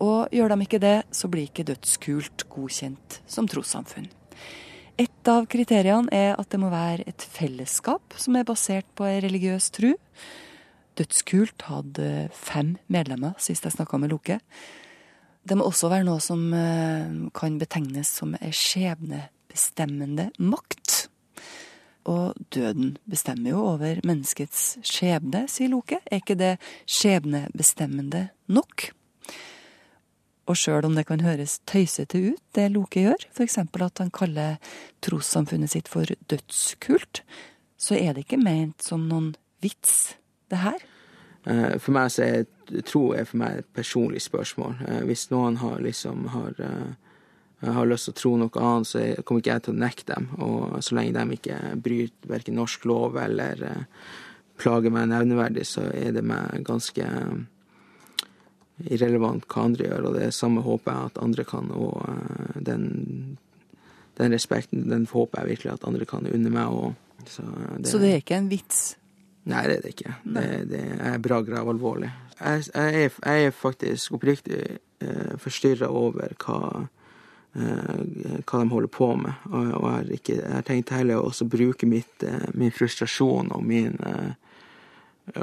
Og 0.00 0.32
gjør 0.32 0.54
de 0.54 0.64
ikke 0.64 0.80
det, 0.80 1.02
så 1.12 1.28
blir 1.28 1.44
ikke 1.44 1.66
dødskult 1.68 2.46
godkjent 2.48 3.20
som 3.28 3.50
trossamfunn. 3.50 4.08
Et 4.98 5.30
av 5.30 5.44
kriteriene 5.52 6.08
er 6.14 6.32
at 6.40 6.48
det 6.48 6.62
må 6.62 6.72
være 6.72 7.04
et 7.10 7.28
fellesskap 7.36 8.16
som 8.16 8.38
er 8.38 8.48
basert 8.48 8.88
på 8.96 9.04
ei 9.10 9.20
religiøs 9.26 9.68
tru. 9.76 9.92
Dødskult 10.96 11.68
hadde 11.68 12.30
fem 12.32 12.78
medlemmer 12.88 13.36
sist 13.36 13.68
jeg 13.68 13.76
snakka 13.76 14.00
med 14.00 14.16
Loke. 14.16 14.40
Det 15.48 15.56
må 15.56 15.64
også 15.64 15.88
være 15.88 16.04
noe 16.04 16.20
som 16.20 16.42
eh, 16.52 17.12
kan 17.36 17.56
betegnes 17.60 18.10
som 18.20 18.34
ei 18.36 18.50
skjebnebestemmende 18.52 20.28
makt. 20.44 21.06
Og 22.08 22.36
døden 22.52 22.96
bestemmer 23.08 23.52
jo 23.52 23.62
over 23.74 24.00
menneskets 24.06 24.78
skjebne, 24.86 25.46
sier 25.48 25.72
Loke. 25.72 26.00
Er 26.04 26.22
ikke 26.22 26.36
det 26.40 26.54
skjebnebestemmende 26.88 28.28
nok? 28.52 28.90
Og 30.48 30.56
sjøl 30.56 30.88
om 30.88 30.96
det 30.96 31.04
kan 31.08 31.24
høres 31.24 31.58
tøysete 31.68 32.20
ut, 32.30 32.44
det 32.56 32.70
Loke 32.72 33.04
gjør, 33.04 33.26
f.eks. 33.32 33.58
at 33.60 34.00
han 34.00 34.12
kaller 34.12 34.56
trossamfunnet 35.04 35.74
sitt 35.74 35.90
for 35.92 36.08
dødskult, 36.32 37.20
så 37.76 37.98
er 37.98 38.16
det 38.16 38.24
ikke 38.24 38.40
ment 38.40 38.84
som 38.84 39.04
noen 39.10 39.34
vits, 39.64 40.14
det 40.48 40.62
her. 40.62 40.80
Eh, 41.44 41.76
for 41.76 41.92
meg 41.96 42.12
så 42.14 42.24
er 42.24 42.48
tro 42.86 43.12
er 43.16 43.26
for 43.28 43.40
meg 43.42 43.60
et 43.60 43.68
personlig 43.76 44.22
spørsmål. 44.24 44.78
Eh, 44.86 45.02
hvis 45.08 45.28
noen 45.32 45.58
har 45.62 45.80
liksom 45.84 46.28
har, 46.34 46.54
eh, 46.60 47.68
har 47.72 47.86
lyst 47.86 48.08
til 48.08 48.14
å 48.14 48.20
tro 48.20 48.36
noe 48.36 48.64
annet, 48.70 48.86
så 48.86 49.24
kommer 49.24 49.42
ikke 49.42 49.54
jeg 49.54 49.62
til 49.66 49.74
å 49.74 49.82
nekte 49.82 50.14
dem. 50.14 50.28
Og 50.38 50.78
så 50.84 50.98
lenge 50.98 51.14
de 51.16 51.36
ikke 51.36 51.82
bryter 51.82 52.28
verken 52.28 52.58
norsk 52.58 52.84
lov 52.84 53.16
eller 53.16 53.86
plager 54.58 54.90
meg 54.90 55.08
nevneverdig, 55.08 55.64
så 55.66 55.86
er 55.94 56.12
det 56.12 56.24
meg 56.26 56.64
ganske 56.66 57.06
irrelevant 58.86 59.46
hva 59.50 59.64
andre 59.66 59.88
gjør, 59.88 60.06
og 60.08 60.16
det 60.18 60.30
samme 60.34 60.62
håper 60.62 60.92
jeg 60.92 61.10
at 61.10 61.20
andre 61.22 61.44
kan. 61.48 61.70
Og 61.74 62.62
den, 62.62 62.86
den, 64.18 64.32
respekten 64.34 64.88
den 64.90 65.06
håper 65.10 65.42
jeg 65.42 65.54
virkelig 65.54 65.74
at 65.74 65.86
andre 65.88 66.06
kan 66.08 66.26
unne 66.26 66.50
meg 66.54 66.68
Og, 66.68 66.94
Så, 67.26 67.42
Så, 67.84 67.98
det 67.98 68.12
er 68.12 68.20
ikke 68.22 68.38
en 68.38 68.50
vits? 68.50 68.96
Nei, 69.48 69.64
det 69.68 69.78
er 69.78 69.84
det 69.84 69.94
ikke. 69.94 70.14
Det, 70.24 70.46
det 70.68 70.82
er 71.10 71.22
bra 71.24 71.40
grav 71.46 71.70
alvorlig. 71.72 72.10
Jeg, 72.38 72.64
jeg, 72.74 73.10
jeg, 73.24 73.46
er, 73.46 73.54
faktisk 73.54 74.18
oppriktig 74.18 74.60
eh, 75.02 75.34
forstyrra 75.40 75.88
over 75.90 76.34
hva, 76.44 76.58
eh, 77.56 78.42
hva 78.44 78.60
de 78.60 78.74
holder 78.74 78.92
på 78.92 79.08
med. 79.18 79.46
Og, 79.50 79.70
og 79.80 79.86
jeg 79.94 80.20
ikke, 80.20 80.36
jeg 80.42 80.52
har 80.52 80.66
tenkt 80.68 80.92
heller 80.94 81.24
å 81.24 81.48
bruke 81.48 81.88
mitt, 81.88 82.22
eh, 82.22 82.50
min 82.54 82.74
frustrasjon 82.74 83.50
og 83.56 83.64
min 83.64 83.96
eh, 84.06 84.36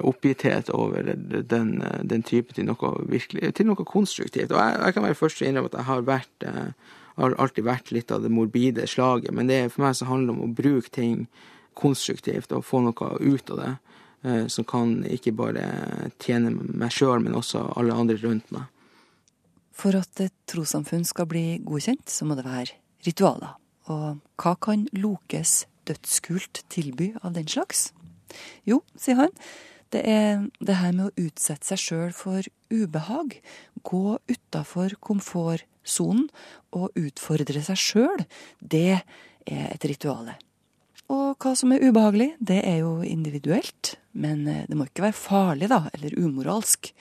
oppgitthet 0.02 0.70
over 0.74 1.12
den, 1.26 1.74
den, 2.04 2.24
type 2.26 2.54
til 2.54 2.70
noe 2.70 2.94
virkelig, 3.10 3.54
til 3.58 3.70
noe 3.70 3.86
konstruktivt. 3.86 4.54
Og 4.54 4.62
jeg, 4.62 4.78
jeg 4.86 4.96
kan 4.96 5.10
være 5.10 5.20
først 5.20 5.42
til 5.42 5.48
å 5.48 5.50
innrømme 5.50 5.74
at 5.74 5.80
jeg 5.82 5.90
har 5.90 6.08
vært 6.08 6.48
eh, 6.48 6.94
har 7.16 7.36
alltid 7.40 7.64
vært 7.64 7.92
litt 7.96 8.12
av 8.12 8.24
det 8.26 8.32
morbide 8.34 8.88
slaget, 8.92 9.32
men 9.32 9.48
det 9.48 9.70
for 9.72 9.86
meg 9.86 9.96
så 9.96 10.08
handler 10.10 10.34
det 10.34 10.36
om 10.36 10.50
å 10.50 10.56
bruke 10.56 10.92
ting 10.92 11.28
konstruktivt 11.76 12.52
og 12.56 12.66
få 12.68 12.82
noe 12.84 13.12
ut 13.20 13.52
av 13.56 13.62
det. 13.62 13.72
Eh, 14.26 14.48
som 14.48 14.66
kan 14.66 15.04
ikke 15.06 15.36
bare 15.38 15.66
tjene 16.24 16.50
meg 16.50 16.94
sjøl, 16.94 17.22
men 17.22 17.36
også 17.38 17.62
alle 17.78 17.94
andre 17.94 18.18
rundt 18.24 18.50
meg. 18.56 18.66
For 19.76 19.94
at 20.00 20.22
et 20.24 20.34
trossamfunn 20.50 21.04
skal 21.06 21.28
bli 21.30 21.60
godkjent, 21.66 22.10
så 22.10 22.26
må 22.26 22.38
det 22.38 22.48
være 22.48 22.74
ritualer. 23.06 23.54
Og 23.92 24.24
hva 24.42 24.54
kan 24.58 24.88
Lokes 24.98 25.66
dødskult 25.86 26.64
tilby 26.74 27.12
av 27.22 27.36
den 27.36 27.46
slags? 27.52 27.92
Jo, 28.66 28.80
sier 28.98 29.20
han, 29.20 29.36
det 29.94 30.02
er 30.10 30.48
det 30.58 30.80
her 30.80 30.96
med 30.96 31.12
å 31.12 31.28
utsette 31.28 31.68
seg 31.70 31.84
sjøl 31.84 32.16
for 32.18 32.48
ubehag. 32.74 33.36
Gå 33.86 34.18
utafor 34.32 34.96
komfortsonen 35.06 36.32
og 36.74 36.98
utfordre 36.98 37.62
seg 37.68 37.78
sjøl. 37.78 38.26
Det 38.58 39.04
er 39.46 39.70
et 39.70 39.86
rituale. 39.86 40.40
Og 41.14 41.38
hva 41.38 41.54
som 41.54 41.76
er 41.76 41.86
ubehagelig, 41.86 42.32
det 42.42 42.64
er 42.66 42.82
jo 42.82 42.96
individuelt. 43.06 43.94
Men 44.16 44.46
eh, 44.52 44.66
det 44.70 44.78
må 44.80 44.88
ikke 44.90 45.08
være 45.08 45.20
farlig, 45.20 45.70
da, 45.72 45.86
eller 45.94 46.18
umoralsk. 46.20 46.92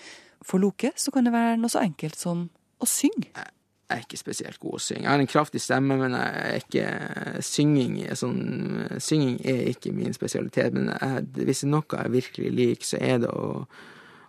For 0.45 0.61
Loke 0.61 0.93
så 1.01 1.15
kan 1.15 1.27
det 1.27 1.35
være 1.35 1.59
noe 1.61 1.73
så 1.73 1.85
enkelt 1.85 2.19
som 2.21 2.49
å 2.83 2.89
synge 2.89 3.31
jeg 3.85 4.01
er 4.01 4.05
ikke 4.05 4.19
spesielt 4.19 4.61
god 4.63 4.79
å 4.79 4.83
synge. 4.83 5.03
Jeg 5.05 5.13
har 5.13 5.23
en 5.23 5.31
kraftig 5.31 5.61
stemme, 5.63 5.97
men 6.01 6.17
er 6.17 6.59
ikke 6.63 6.85
synging, 7.45 7.99
sånn, 8.17 8.41
synging 9.03 9.37
er 9.51 9.69
ikke 9.75 9.93
min 9.95 10.17
spesialitet. 10.17 10.75
Men 10.77 10.91
jeg, 10.95 11.27
hvis 11.45 11.65
det 11.65 11.69
er 11.69 11.73
noe 11.75 12.01
jeg 12.01 12.15
virkelig 12.15 12.53
liker, 12.55 12.89
så 12.89 13.01
er 13.05 13.21
det 13.25 13.31
å, 13.31 13.67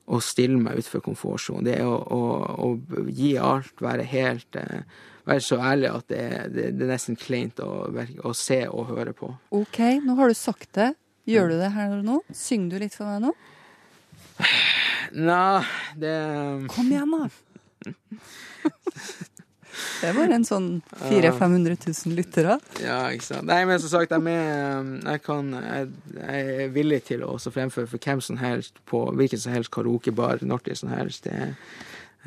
å 0.06 0.22
stille 0.24 0.60
meg 0.60 0.82
utenfor 0.82 1.06
komfortsonen. 1.08 1.70
Det 1.70 1.78
er 1.80 1.88
å, 1.88 1.96
å, 1.96 2.22
å, 2.68 3.06
gi 3.08 3.36
alt, 3.42 3.74
være 3.84 4.08
helt 4.12 4.62
eh, 4.62 5.04
Være 5.26 5.42
så 5.42 5.58
ærlig 5.58 5.88
at 5.90 6.12
det, 6.12 6.26
det, 6.54 6.66
det 6.78 6.84
er 6.86 6.90
nesten 6.92 7.16
kleint 7.18 7.58
å, 7.66 7.88
å, 7.90 8.34
se 8.38 8.60
og 8.70 8.92
høre 8.92 9.10
på. 9.18 9.32
OK, 9.58 9.80
nå 10.06 10.14
har 10.20 10.30
du 10.30 10.38
sagt 10.38 10.70
det. 10.78 10.92
Gjør 11.26 11.54
du 11.54 11.58
det 11.60 11.72
her 11.74 12.00
nå? 12.06 12.20
Synger 12.36 12.76
du 12.76 12.84
litt 12.86 12.96
for 12.98 13.10
meg 13.10 13.24
nå? 13.26 13.34
Nei, 15.16 15.64
det 15.98 16.16
Kom 16.74 16.92
igjen, 16.92 17.14
da. 17.14 17.30
Det 20.02 20.12
bare 20.16 20.38
en 20.38 20.46
sånn 20.48 20.68
400 21.00 21.32
500 21.36 21.78
000 21.88 22.16
lyttere. 22.18 22.58
Ja, 22.84 23.00
ikke 23.12 23.28
sant. 23.28 23.48
Nei, 23.50 23.62
men 23.68 23.80
som 23.82 23.92
sagt, 23.92 24.14
jeg, 24.14 24.24
med, 24.24 24.92
jeg, 25.04 25.22
kan, 25.26 25.52
jeg, 25.56 25.90
jeg 26.16 26.46
er 26.54 26.72
villig 26.76 27.02
til 27.10 27.26
å 27.28 27.36
fremføre 27.40 27.90
for 27.92 28.06
hvem 28.06 28.22
som 28.24 28.40
helst 28.40 28.80
på 28.88 29.02
hvilken 29.18 29.42
som 29.42 29.56
helst 29.56 29.74
karaokebar 29.76 30.46
når 30.48 30.72
som 30.80 30.94
helst. 30.94 31.28
Det 31.28 31.36
er 31.36 31.56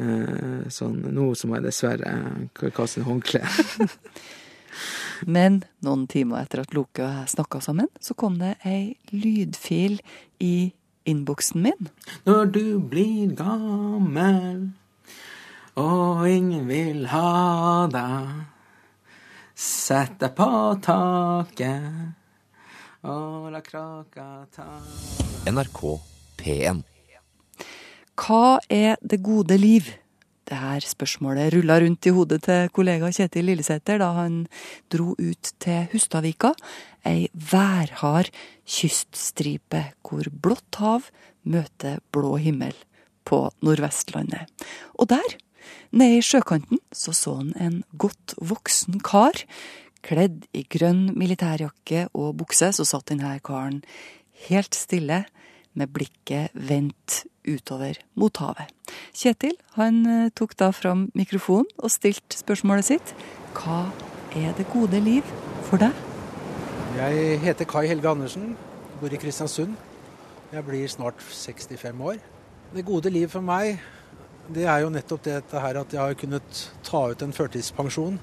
uh, 0.00 0.69
sånn 0.73 1.00
Nå 1.14 1.31
som 1.38 1.55
jeg 1.57 1.64
dessverre 1.69 2.12
kaster 2.76 3.07
håndkle. 3.09 3.45
men 5.27 5.63
noen 5.85 6.07
timer 6.11 6.45
etter 6.45 6.63
at 6.63 6.75
Loke 6.77 7.03
og 7.03 7.15
jeg 7.21 7.33
snakka 7.35 7.61
sammen, 7.65 7.89
så 8.01 8.15
kom 8.19 8.39
det 8.41 8.57
ei 8.69 8.97
lydfil 9.11 9.99
i 10.45 10.71
innboksen 11.09 11.63
min. 11.65 11.91
Når 12.29 12.53
du 12.53 12.65
blir 12.79 13.33
gammel 13.39 14.69
og 15.79 16.29
ingen 16.29 16.67
vil 16.69 17.07
ha 17.13 17.87
deg. 17.93 18.47
Sett 19.59 20.21
deg 20.21 20.37
på 20.39 20.51
taket 20.83 22.15
og 23.09 23.49
la 23.55 23.61
kraka 23.63 24.47
ta 24.55 24.67
NRK 25.47 25.81
P1 26.39 26.83
Hva 28.19 28.59
er 28.71 28.99
det 29.03 29.21
gode 29.23 29.59
liv? 29.59 29.87
Det 30.49 30.57
her 30.57 30.81
spørsmålet 30.81 31.52
rulla 31.52 31.76
rundt 31.83 32.07
i 32.09 32.12
hodet 32.17 32.40
til 32.47 32.71
kollega 32.73 33.11
Kjetil 33.12 33.50
Lillesæter 33.50 33.99
da 34.00 34.12
han 34.17 34.47
dro 34.88 35.12
ut 35.12 35.50
til 35.61 35.90
Hustadvika, 35.93 36.55
ei 37.05 37.26
værhard 37.33 38.31
kyststripe 38.64 39.83
hvor 40.00 40.31
blått 40.33 40.81
hav 40.81 41.11
møter 41.45 42.00
blå 42.17 42.38
himmel 42.40 42.73
på 43.28 43.43
Nordvestlandet. 43.61 44.49
Og 44.97 45.12
der 45.12 45.37
Nede 45.93 46.19
i 46.19 46.25
sjøkanten 46.25 46.81
så 46.93 47.12
så 47.17 47.38
han 47.40 47.52
en 47.61 47.83
godt 47.97 48.35
voksen 48.40 49.00
kar. 49.05 49.37
Kledd 50.05 50.45
i 50.57 50.64
grønn 50.69 51.11
militærjakke 51.19 52.07
og 52.14 52.37
bukse, 52.40 52.71
så 52.73 52.85
satt 52.87 53.09
denne 53.11 53.35
karen 53.45 53.83
helt 54.49 54.76
stille, 54.76 55.25
med 55.79 55.93
blikket 55.95 56.55
vendt 56.55 57.23
utover 57.49 58.01
mot 58.19 58.43
havet. 58.43 58.73
Kjetil 59.17 59.57
han 59.79 60.03
eh, 60.07 60.31
tok 60.37 60.57
da 60.61 60.71
fram 60.75 61.07
mikrofonen 61.19 61.71
og 61.79 61.93
stilte 61.95 62.41
spørsmålet 62.41 62.91
sitt. 62.91 63.15
Hva 63.57 63.87
er 64.37 64.57
det 64.59 64.69
gode 64.73 65.01
liv 65.01 65.27
for 65.71 65.81
deg? 65.81 65.95
Jeg 66.99 67.39
heter 67.45 67.69
Kai 67.69 67.87
Helge 67.87 68.11
Andersen, 68.11 68.57
bor 68.99 69.13
i 69.13 69.21
Kristiansund. 69.21 69.77
Jeg 70.53 70.65
blir 70.65 70.89
snart 70.91 71.21
65 71.23 72.03
år. 72.03 72.19
Det 72.75 72.85
gode 72.85 73.13
liv 73.13 73.31
for 73.33 73.45
meg 73.45 73.79
det 74.49 74.65
er 74.65 74.81
jo 74.81 74.93
nettopp 74.93 75.27
dette 75.27 75.61
her 75.61 75.77
at 75.77 75.93
jeg 75.93 76.01
har 76.01 76.15
kunnet 76.17 76.61
ta 76.87 77.03
ut 77.11 77.23
en 77.25 77.35
førtidspensjon 77.37 78.15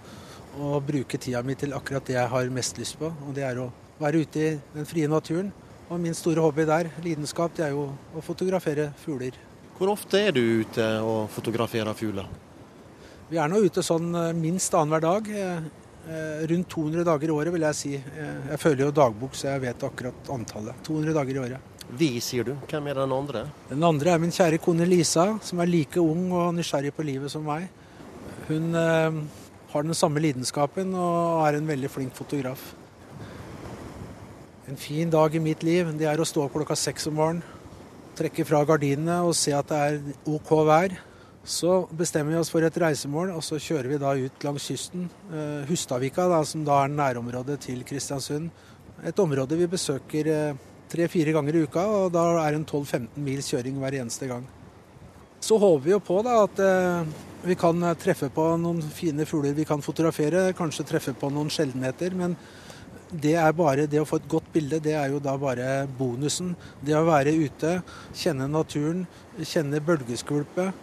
og 0.56 0.88
bruke 0.88 1.20
tida 1.22 1.44
mi 1.46 1.54
til 1.60 1.76
akkurat 1.78 2.08
det 2.08 2.16
jeg 2.16 2.32
har 2.32 2.50
mest 2.54 2.80
lyst 2.82 2.98
på. 2.98 3.12
Og 3.28 3.36
det 3.38 3.44
er 3.46 3.60
å 3.62 3.68
være 4.00 4.24
ute 4.24 4.42
i 4.42 4.56
den 4.74 4.88
frie 4.90 5.10
naturen. 5.12 5.52
Og 5.86 6.00
min 6.02 6.16
store 6.18 6.42
hobby 6.42 6.66
der, 6.66 6.90
lidenskap, 7.06 7.54
det 7.58 7.68
er 7.68 7.76
jo 7.76 7.92
å 8.18 8.24
fotografere 8.26 8.90
fugler. 9.04 9.36
Hvor 9.76 9.92
ofte 9.92 10.22
er 10.30 10.34
du 10.34 10.42
ute 10.64 10.84
og 11.04 11.28
fotograferer 11.36 11.94
fugler? 11.98 12.30
Vi 13.30 13.38
er 13.42 13.50
nå 13.50 13.60
ute 13.66 13.84
sånn 13.84 14.08
eh, 14.16 14.32
minst 14.38 14.74
annenhver 14.78 15.04
dag. 15.04 15.30
Eh, 15.30 15.68
eh, 16.08 16.44
rundt 16.50 16.70
200 16.72 17.06
dager 17.06 17.30
i 17.30 17.36
året, 17.36 17.54
vil 17.54 17.66
jeg 17.68 17.78
si. 17.78 17.92
Jeg 17.98 18.60
føler 18.62 18.86
jo 18.86 18.96
dagbok, 18.96 19.38
så 19.38 19.52
jeg 19.52 19.64
vet 19.66 19.86
akkurat 19.86 20.32
antallet. 20.34 20.80
200 20.88 21.18
dager 21.18 21.38
i 21.38 21.42
året. 21.44 21.74
Vi, 22.00 22.10
sier 22.24 22.48
du. 22.48 22.54
Hvem 22.72 22.88
er 22.90 23.02
den 23.02 23.14
andre? 23.14 23.44
Den 23.70 23.86
andre 23.86 24.16
er 24.16 24.22
min 24.24 24.34
kjære 24.34 24.62
kone 24.64 24.88
Lisa, 24.90 25.28
som 25.46 25.62
er 25.62 25.70
like 25.70 26.02
ung 26.02 26.32
og 26.34 26.56
nysgjerrig 26.58 26.96
på 26.96 27.06
livet 27.06 27.34
som 27.34 27.46
meg. 27.46 27.68
Hun 28.48 28.74
har 28.74 29.86
den 29.86 29.98
samme 29.98 30.22
lidenskapen 30.22 30.94
og 30.98 31.44
er 31.46 31.60
en 31.60 31.70
veldig 31.70 31.92
flink 31.94 32.18
fotograf. 32.18 32.72
En 34.66 34.78
fin 34.82 35.10
dag 35.14 35.36
i 35.36 35.40
mitt 35.40 35.62
liv, 35.62 35.92
det 35.94 36.08
er 36.10 36.18
å 36.18 36.26
stå 36.26 36.48
klokka 36.50 36.74
seks 36.74 37.04
om 37.12 37.20
morgenen, 37.20 37.44
trekke 38.18 38.46
fra 38.50 38.64
gardinene 38.66 39.20
og 39.22 39.36
se 39.38 39.52
at 39.54 39.70
det 39.70 39.78
er 39.78 40.00
OK 40.32 40.50
vær. 40.66 40.96
Så 41.46 41.84
bestemmer 41.94 42.34
vi 42.34 42.40
oss 42.40 42.50
for 42.50 42.66
et 42.66 42.80
reisemål, 42.82 43.36
og 43.36 43.44
så 43.46 43.60
kjører 43.62 43.92
vi 43.92 44.00
da 44.02 44.16
ut 44.18 44.48
langs 44.48 44.66
kysten. 44.66 45.04
Eh, 45.30 45.68
Hustadvika, 45.70 46.26
da, 46.32 46.40
som 46.50 46.64
da 46.66 46.80
er 46.82 46.96
nærområdet 46.96 47.60
til 47.68 47.86
Kristiansund. 47.86 48.50
Et 49.06 49.22
område 49.22 49.60
vi 49.60 49.70
besøker 49.70 50.32
eh, 50.34 50.58
tre-fire 50.90 51.36
ganger 51.38 51.60
i 51.60 51.64
uka, 51.68 51.86
og 51.86 52.10
da 52.18 52.26
er 52.42 52.56
det 52.56 52.64
en 52.64 52.66
12-15 52.66 53.22
mils 53.22 53.54
kjøring 53.54 53.78
hver 53.84 54.00
eneste 54.02 54.32
gang. 54.34 54.50
Så 55.46 55.62
håper 55.62 55.86
vi 55.86 55.94
jo 55.94 56.02
på 56.02 56.24
da 56.26 56.40
at 56.48 56.66
eh, 56.66 57.16
vi 57.46 57.62
kan 57.62 57.92
treffe 58.02 58.34
på 58.34 58.50
noen 58.58 58.82
fine 58.90 59.30
fugler 59.30 59.54
vi 59.54 59.70
kan 59.70 59.86
fotografere, 59.86 60.48
kanskje 60.58 60.90
treffe 60.90 61.14
på 61.14 61.30
noen 61.30 61.54
sjeldenheter. 61.54 62.18
Men 62.18 62.34
det 63.22 63.36
er 63.40 63.52
bare 63.56 63.86
det 63.90 64.02
å 64.02 64.08
få 64.08 64.20
et 64.20 64.30
godt 64.30 64.48
bilde, 64.54 64.80
det 64.84 64.96
er 64.98 65.12
jo 65.14 65.22
da 65.24 65.36
bare 65.40 65.86
bonusen. 65.98 66.54
Det 66.84 66.96
å 66.98 67.06
være 67.08 67.34
ute, 67.36 67.78
kjenne 68.16 68.48
naturen, 68.52 69.06
kjenne 69.40 69.82
bølgeskvulpet, 69.84 70.74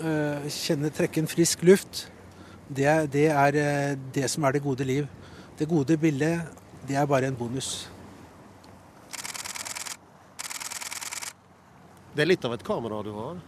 eh, 0.00 0.46
kjenne 0.50 0.92
trekke 0.94 1.22
en 1.22 1.30
frisk 1.30 1.64
luft. 1.66 2.06
Det, 2.68 2.86
det 3.12 3.28
er 3.30 3.58
eh, 3.60 3.96
det 4.14 4.30
som 4.32 4.44
er 4.44 4.56
det 4.56 4.64
gode 4.64 4.86
liv. 4.88 5.08
Det 5.58 5.68
gode 5.70 5.98
bildet, 6.00 6.46
det 6.88 6.96
er 6.98 7.10
bare 7.10 7.30
en 7.30 7.38
bonus. 7.38 7.88
Det 12.14 12.22
er 12.22 12.30
litt 12.30 12.44
av 12.46 12.54
et 12.54 12.66
kamera 12.66 13.02
du 13.02 13.10
har? 13.16 13.38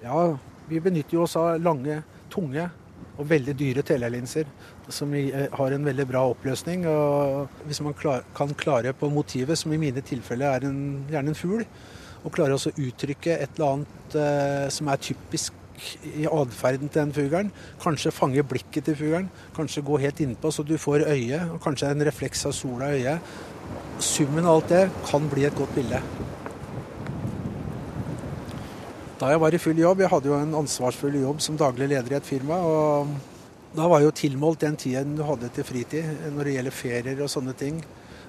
Ja, 0.00 0.20
vi 0.68 0.80
benytter 0.80 1.18
jo 1.18 1.24
oss 1.26 1.36
av 1.36 1.58
lange, 1.60 2.00
tunge 2.32 2.70
og 3.20 3.28
veldig 3.28 3.54
dyre 3.60 3.84
telelinser 3.86 4.48
som 4.90 5.12
har 5.12 5.76
en 5.76 5.86
veldig 5.86 6.06
bra 6.08 6.24
oppløsning. 6.32 6.86
Og 6.88 7.62
hvis 7.68 7.82
man 7.84 7.96
klar, 7.96 8.24
kan 8.36 8.54
klare 8.58 8.94
på 8.96 9.10
motivet, 9.12 9.58
som 9.58 9.72
i 9.72 9.80
mine 9.80 10.02
tilfeller 10.04 10.56
er 10.56 10.68
en, 10.70 10.82
gjerne 11.10 11.34
en 11.34 11.38
fugl, 11.38 11.64
og 12.20 12.34
klare 12.36 12.56
å 12.56 12.72
uttrykke 12.74 13.36
et 13.36 13.56
eller 13.56 13.76
annet 13.76 14.16
eh, 14.20 14.66
som 14.72 14.90
er 14.92 15.00
typisk 15.00 15.56
i 16.04 16.26
atferden 16.28 16.90
til 16.90 17.00
den 17.00 17.14
fuglen, 17.16 17.52
kanskje 17.80 18.12
fange 18.12 18.44
blikket 18.44 18.84
til 18.88 18.98
fuglen, 18.98 19.30
kanskje 19.56 19.84
gå 19.86 20.00
helt 20.02 20.20
innpå 20.20 20.52
så 20.52 20.66
du 20.66 20.76
får 20.80 21.06
øye, 21.08 21.40
og 21.54 21.62
kanskje 21.64 21.94
en 21.94 22.04
refleks 22.10 22.44
av 22.50 22.56
sola 22.56 22.90
i 22.92 23.00
øyet. 23.00 23.32
Summen 24.00 24.44
av 24.44 24.60
alt 24.60 24.68
det 24.74 24.84
kan 25.08 25.32
bli 25.32 25.48
et 25.48 25.56
godt 25.56 25.72
bilde. 25.76 26.02
Da 29.20 29.28
jeg 29.34 29.40
var 29.42 29.52
i 29.52 29.60
full 29.60 29.76
jobb, 29.76 30.00
jeg 30.00 30.08
hadde 30.08 30.30
jo 30.30 30.36
en 30.38 30.54
ansvarsfull 30.62 31.18
jobb 31.20 31.42
som 31.44 31.58
daglig 31.60 31.90
leder 31.90 32.14
i 32.14 32.16
et 32.16 32.28
firma. 32.28 32.56
og 32.56 33.10
Da 33.76 33.88
var 33.88 34.00
jo 34.00 34.14
tilmålt 34.16 34.62
den 34.64 34.78
tiden 34.80 35.12
du 35.18 35.22
hadde 35.28 35.50
til 35.52 35.66
fritid 35.68 36.30
når 36.32 36.48
det 36.48 36.54
gjelder 36.54 36.76
ferier 36.76 37.20
og 37.20 37.28
sånne 37.28 37.52
ting. 37.52 37.82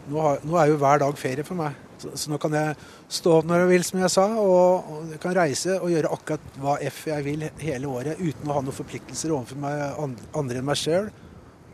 Nå, 0.09 0.19
har, 0.19 0.41
nå 0.43 0.57
er 0.59 0.67
jo 0.67 0.81
hver 0.81 0.99
dag 0.99 1.15
ferie 1.15 1.45
for 1.47 1.55
meg. 1.61 1.77
Så, 2.01 2.11
så 2.17 2.33
nå 2.33 2.39
kan 2.41 2.57
jeg 2.57 2.75
stå 3.07 3.37
opp 3.37 3.47
når 3.47 3.63
jeg 3.63 3.71
vil, 3.71 3.87
som 3.87 4.01
jeg 4.01 4.11
sa, 4.11 4.27
og, 4.41 4.91
og 4.91 5.13
jeg 5.13 5.21
kan 5.23 5.35
reise 5.37 5.77
og 5.77 5.93
gjøre 5.93 6.11
akkurat 6.17 6.59
hva 6.59 6.75
F 6.89 7.01
jeg 7.07 7.27
vil 7.29 7.47
hele 7.61 7.91
året 7.93 8.19
uten 8.19 8.51
å 8.51 8.57
ha 8.57 8.65
noen 8.65 8.75
forpliktelser 8.75 9.31
overfor 9.31 9.61
meg, 9.63 10.19
andre 10.41 10.59
enn 10.59 10.67
meg 10.67 10.81
sjøl 10.81 11.11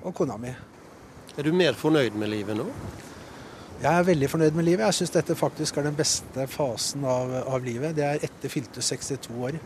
og 0.04 0.14
kona 0.14 0.38
mi. 0.42 0.54
Er 1.38 1.48
du 1.48 1.56
mer 1.56 1.80
fornøyd 1.80 2.14
med 2.20 2.36
livet 2.36 2.60
nå? 2.60 2.70
Jeg 3.78 3.94
er 3.94 4.06
veldig 4.08 4.28
fornøyd 4.32 4.56
med 4.58 4.66
livet. 4.66 4.88
Jeg 4.88 4.98
syns 4.98 5.12
dette 5.14 5.36
faktisk 5.38 5.76
er 5.78 5.86
den 5.86 5.98
beste 5.98 6.48
fasen 6.50 7.04
av, 7.06 7.30
av 7.46 7.62
livet. 7.62 7.94
Det 7.94 8.06
er 8.08 8.24
etter 8.26 8.50
fylte 8.50 8.82
62 8.82 9.36
år. 9.38 9.60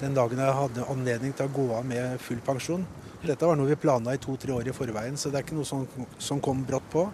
Den 0.00 0.16
dagen 0.16 0.40
jeg 0.42 0.56
hadde 0.56 0.86
anledning 0.90 1.34
til 1.38 1.46
å 1.46 1.52
gå 1.54 1.66
av 1.76 1.86
med 1.86 2.16
full 2.24 2.40
pensjon. 2.42 2.82
Dette 3.22 3.46
var 3.46 3.54
noe 3.54 3.70
vi 3.70 3.76
planla 3.78 4.16
i 4.16 4.20
to-tre 4.22 4.50
år 4.56 4.66
i 4.66 4.74
forveien, 4.74 5.14
så 5.14 5.30
det 5.30 5.38
er 5.38 5.46
ikke 5.46 5.60
noe 5.60 5.68
som, 5.68 5.84
som 6.18 6.42
kom 6.42 6.64
brått 6.66 6.88
på. 6.90 7.04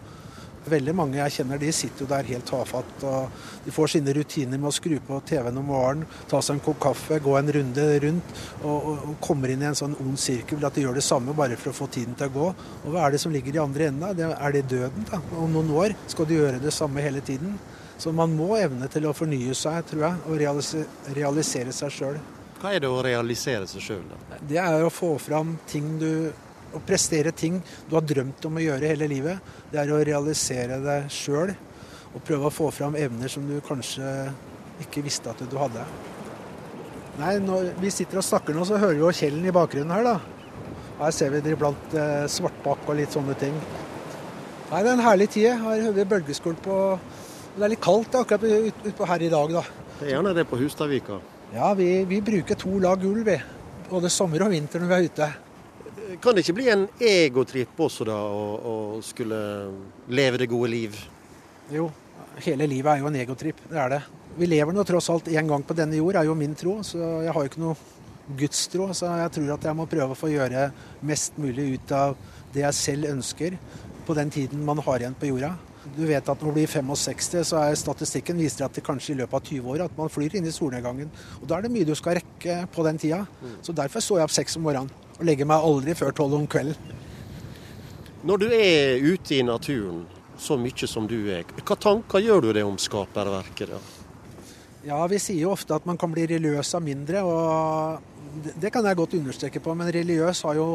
Veldig 0.68 0.94
mange 0.96 1.18
jeg 1.18 1.34
kjenner 1.38 1.60
de 1.60 1.72
sitter 1.74 2.04
jo 2.04 2.08
der 2.10 2.28
helt 2.28 2.46
tafatt. 2.48 3.04
og 3.08 3.64
De 3.64 3.74
får 3.74 3.94
sine 3.94 4.14
rutiner 4.16 4.60
med 4.60 4.70
å 4.70 4.74
skru 4.74 4.96
på 5.04 5.20
TV-en 5.28 5.60
om 5.60 5.68
morgenen, 5.72 6.06
ta 6.30 6.42
seg 6.44 6.58
en 6.58 6.64
kopp 6.64 6.80
kaffe, 6.88 7.20
gå 7.24 7.36
en 7.38 7.52
runde 7.58 7.88
rundt. 8.04 8.36
Og, 8.62 8.92
og, 8.92 9.16
kommer 9.24 9.52
inn 9.52 9.64
i 9.64 9.70
en 9.70 9.78
sånn 9.78 9.96
ond 10.02 10.18
sirkel 10.20 10.64
at 10.64 10.76
de 10.76 10.86
gjør 10.86 10.98
det 10.98 11.06
samme 11.06 11.34
bare 11.36 11.58
for 11.60 11.72
å 11.72 11.78
få 11.80 11.90
tiden 11.92 12.16
til 12.18 12.30
å 12.30 12.36
gå. 12.36 12.48
Og 12.84 12.94
hva 12.94 13.06
er 13.06 13.16
det 13.16 13.22
som 13.24 13.34
ligger 13.34 13.56
i 13.56 13.62
andre 13.64 13.90
enden? 13.90 14.06
da? 14.06 14.14
Det, 14.16 14.30
er 14.36 14.56
det 14.56 14.64
døden? 14.70 15.10
da? 15.10 15.20
Om 15.38 15.52
noen 15.56 15.74
år 15.84 15.96
skal 16.06 16.28
de 16.28 16.40
gjøre 16.40 16.62
det 16.62 16.74
samme 16.74 17.04
hele 17.04 17.24
tiden. 17.24 17.58
Så 17.98 18.12
man 18.14 18.34
må 18.38 18.52
evne 18.54 18.86
til 18.92 19.08
å 19.08 19.14
fornye 19.16 19.54
seg, 19.58 19.80
tror 19.90 20.04
jeg, 20.04 20.26
og 20.28 20.36
realise, 20.38 20.84
realisere 21.16 21.74
seg 21.74 21.94
sjøl. 21.94 22.20
Hva 22.58 22.74
er 22.74 22.82
det 22.82 22.90
å 22.90 23.00
realisere 23.02 23.66
seg 23.70 23.82
sjøl, 23.82 24.04
da? 24.10 24.38
Det 24.38 24.58
er 24.62 24.84
å 24.86 24.90
få 24.90 25.12
fram 25.22 25.56
ting 25.70 25.96
du 25.98 26.30
Å 26.76 26.80
prestere 26.84 27.32
ting 27.32 27.60
du 27.88 27.94
har 27.96 28.04
drømt 28.04 28.44
om 28.44 28.58
å 28.58 28.64
gjøre 28.64 28.90
hele 28.90 29.08
livet. 29.08 29.40
Det 29.72 29.80
er 29.80 29.92
å 29.94 30.02
realisere 30.04 30.80
deg 30.84 31.08
sjøl 31.12 31.54
og 32.14 32.22
prøve 32.24 32.48
å 32.48 32.52
få 32.52 32.68
fram 32.72 32.96
evner 32.98 33.30
som 33.32 33.44
du 33.48 33.58
kanskje 33.64 34.04
ikke 34.84 35.02
visste 35.04 35.32
at 35.32 35.40
du 35.48 35.56
hadde. 35.60 35.84
Nei, 37.18 37.34
når 37.42 37.72
vi 37.82 37.90
sitter 37.90 38.20
og 38.20 38.26
snakker 38.26 38.54
nå, 38.54 38.62
så 38.68 38.78
hører 38.78 38.94
vi 38.94 39.02
jo 39.02 39.14
Kjellen 39.16 39.48
i 39.48 39.54
bakgrunnen 39.54 39.90
her, 39.96 40.06
da. 40.06 40.18
Her 41.00 41.14
ser 41.14 41.32
vi 41.34 41.40
det 41.42 41.56
iblant 41.56 41.94
eh, 41.98 42.26
svartbakk 42.30 42.86
og 42.86 42.98
litt 42.98 43.14
sånne 43.14 43.34
ting. 43.38 43.56
Nei, 44.68 44.82
det 44.84 44.90
er 44.90 44.94
en 44.94 45.02
herlig 45.02 45.28
tid. 45.34 45.48
Her 45.50 45.82
hører 45.88 45.96
vi 45.96 46.06
bølgeskvulp 46.12 46.62
på 46.64 46.78
Det 47.56 47.64
er 47.66 47.72
litt 47.72 47.82
kaldt 47.82 48.14
akkurat 48.14 48.44
ut- 48.44 49.02
her 49.10 49.22
i 49.26 49.30
dag, 49.32 49.54
da. 49.56 49.64
Det 49.98 50.06
er 50.06 50.12
gjerne 50.14 50.34
det 50.36 50.44
på 50.46 50.58
Hustadvika. 50.60 51.18
Ja, 51.54 51.72
vi, 51.74 52.04
vi 52.06 52.20
bruker 52.22 52.58
to 52.60 52.78
lag 52.82 53.02
ull, 53.08 53.24
vi. 53.26 53.34
Både 53.88 54.10
sommer 54.12 54.44
og 54.46 54.52
vinter 54.52 54.82
når 54.84 54.90
vi 54.92 54.98
er 54.98 55.08
ute. 55.08 55.28
Kan 56.16 56.32
det 56.32 56.46
ikke 56.46 56.56
bli 56.56 56.68
en 56.72 56.86
egotripp 57.04 57.80
også, 57.84 58.06
da, 58.08 58.16
å, 58.16 58.44
å 58.56 58.74
skulle 59.04 59.38
leve 60.08 60.40
det 60.40 60.48
gode 60.48 60.70
liv? 60.72 60.96
Jo, 61.68 61.90
hele 62.46 62.64
livet 62.70 62.94
er 62.94 63.02
jo 63.02 63.10
en 63.10 63.18
egotripp. 63.20 63.60
Det 63.68 63.76
er 63.76 63.92
det. 63.92 63.98
Vi 64.38 64.48
lever 64.48 64.72
nå 64.72 64.84
tross 64.88 65.10
alt 65.12 65.28
én 65.28 65.50
gang 65.50 65.64
på 65.66 65.76
denne 65.76 65.98
jord, 65.98 66.16
er 66.16 66.28
jo 66.30 66.36
min 66.38 66.54
tro. 66.56 66.78
Så 66.86 66.96
jeg 67.26 67.34
har 67.34 67.44
jo 67.44 67.50
ikke 67.50 67.60
noe 67.60 67.76
gudstro. 68.40 68.88
Så 68.96 69.10
jeg 69.20 69.34
tror 69.36 69.54
at 69.58 69.66
jeg 69.68 69.76
må 69.76 69.88
prøve 69.90 70.14
å 70.14 70.18
få 70.18 70.30
gjøre 70.32 70.70
mest 71.04 71.36
mulig 71.40 71.74
ut 71.74 71.92
av 71.96 72.16
det 72.54 72.64
jeg 72.64 72.78
selv 72.78 73.10
ønsker 73.10 73.58
på 74.08 74.16
den 74.16 74.32
tiden 74.32 74.62
man 74.64 74.80
har 74.86 75.04
igjen 75.04 75.18
på 75.18 75.28
jorda. 75.28 75.52
Du 75.92 76.06
vet 76.08 76.24
at 76.24 76.40
når 76.40 76.54
du 76.54 76.56
blir 76.56 76.70
65, 76.72 77.44
så 77.50 77.60
er 77.60 77.76
statistikken 77.76 78.40
viser 78.40 78.64
at 78.64 78.76
det 78.76 78.84
kanskje 78.86 79.12
i 79.12 79.18
løpet 79.20 79.36
av 79.36 79.44
20 79.44 79.74
år 79.74 79.84
at 79.84 80.00
man 80.00 80.12
flyr 80.12 80.38
inn 80.40 80.48
i 80.48 80.54
solnedgangen. 80.54 81.12
Og 81.42 81.44
Da 81.48 81.58
er 81.58 81.68
det 81.68 81.72
mye 81.74 81.88
du 81.88 81.94
skal 81.98 82.16
rekke 82.22 82.62
på 82.72 82.86
den 82.88 83.00
tida. 83.00 83.26
Så 83.60 83.76
derfor 83.76 84.04
står 84.04 84.22
jeg 84.22 84.30
opp 84.30 84.36
seks 84.38 84.56
om 84.56 84.64
morgenen 84.68 85.07
og 85.18 85.26
legger 85.26 85.48
meg 85.50 85.66
aldri 85.70 85.94
før 85.98 86.14
tolv 86.14 86.38
om 86.38 86.46
kvelden. 86.50 86.94
Når 88.26 88.40
du 88.42 88.48
er 88.50 89.04
ute 89.04 89.36
i 89.38 89.44
naturen 89.46 90.04
så 90.38 90.56
mye 90.58 90.86
som 90.90 91.06
du 91.10 91.16
er, 91.34 91.46
hva 91.66 91.76
tanker 91.78 92.22
gjør 92.22 92.48
du 92.48 92.52
deg 92.54 92.66
om 92.66 92.78
skaperverket? 92.78 93.74
da? 93.74 93.80
Ja, 94.86 95.00
vi 95.10 95.18
sier 95.22 95.42
jo 95.42 95.52
ofte 95.52 95.74
at 95.74 95.86
man 95.86 95.98
kan 95.98 96.12
bli 96.14 96.26
religiøs 96.30 96.70
av 96.78 96.84
mindre, 96.84 97.22
og 97.26 98.52
det, 98.54 98.70
kan 98.72 98.86
jeg 98.86 98.98
godt 98.98 99.16
understreke 99.18 99.62
på. 99.62 99.74
Men 99.74 99.90
religiøs 99.94 100.42
har 100.46 100.58
jo, 100.58 100.68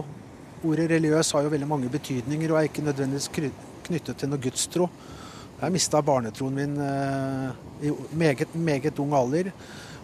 ordet 0.64 0.90
religiøs 0.92 1.32
har 1.36 1.46
jo 1.46 1.54
veldig 1.54 1.70
mange 1.70 1.92
betydninger 1.92 2.52
og 2.52 2.60
er 2.60 2.68
ikke 2.70 2.84
nødvendigvis 2.84 3.32
knyttet 3.88 4.20
til 4.20 4.32
noe 4.32 4.44
gudstro. 4.44 4.90
Jeg 5.62 5.72
mista 5.72 6.02
barnetroen 6.04 6.56
min 6.60 6.76
eh, 6.84 7.88
i 7.88 7.92
meget, 8.20 8.56
meget 8.56 9.00
ung 9.00 9.16
alder. 9.16 9.54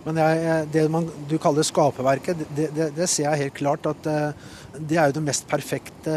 Men 0.06 0.20
jeg, 0.22 0.68
det 0.74 0.86
man, 0.92 1.08
du 1.30 1.36
kaller 1.42 1.66
skaperverket, 1.68 2.44
det, 2.56 2.70
det, 2.76 2.90
det 2.96 3.08
ser 3.12 3.28
jeg 3.28 3.44
helt 3.44 3.58
klart 3.58 3.90
at 3.90 4.08
eh, 4.10 4.46
det 4.78 5.00
er 5.00 5.10
jo 5.10 5.18
det 5.18 5.26
mest 5.26 5.48
perfekte 5.50 6.14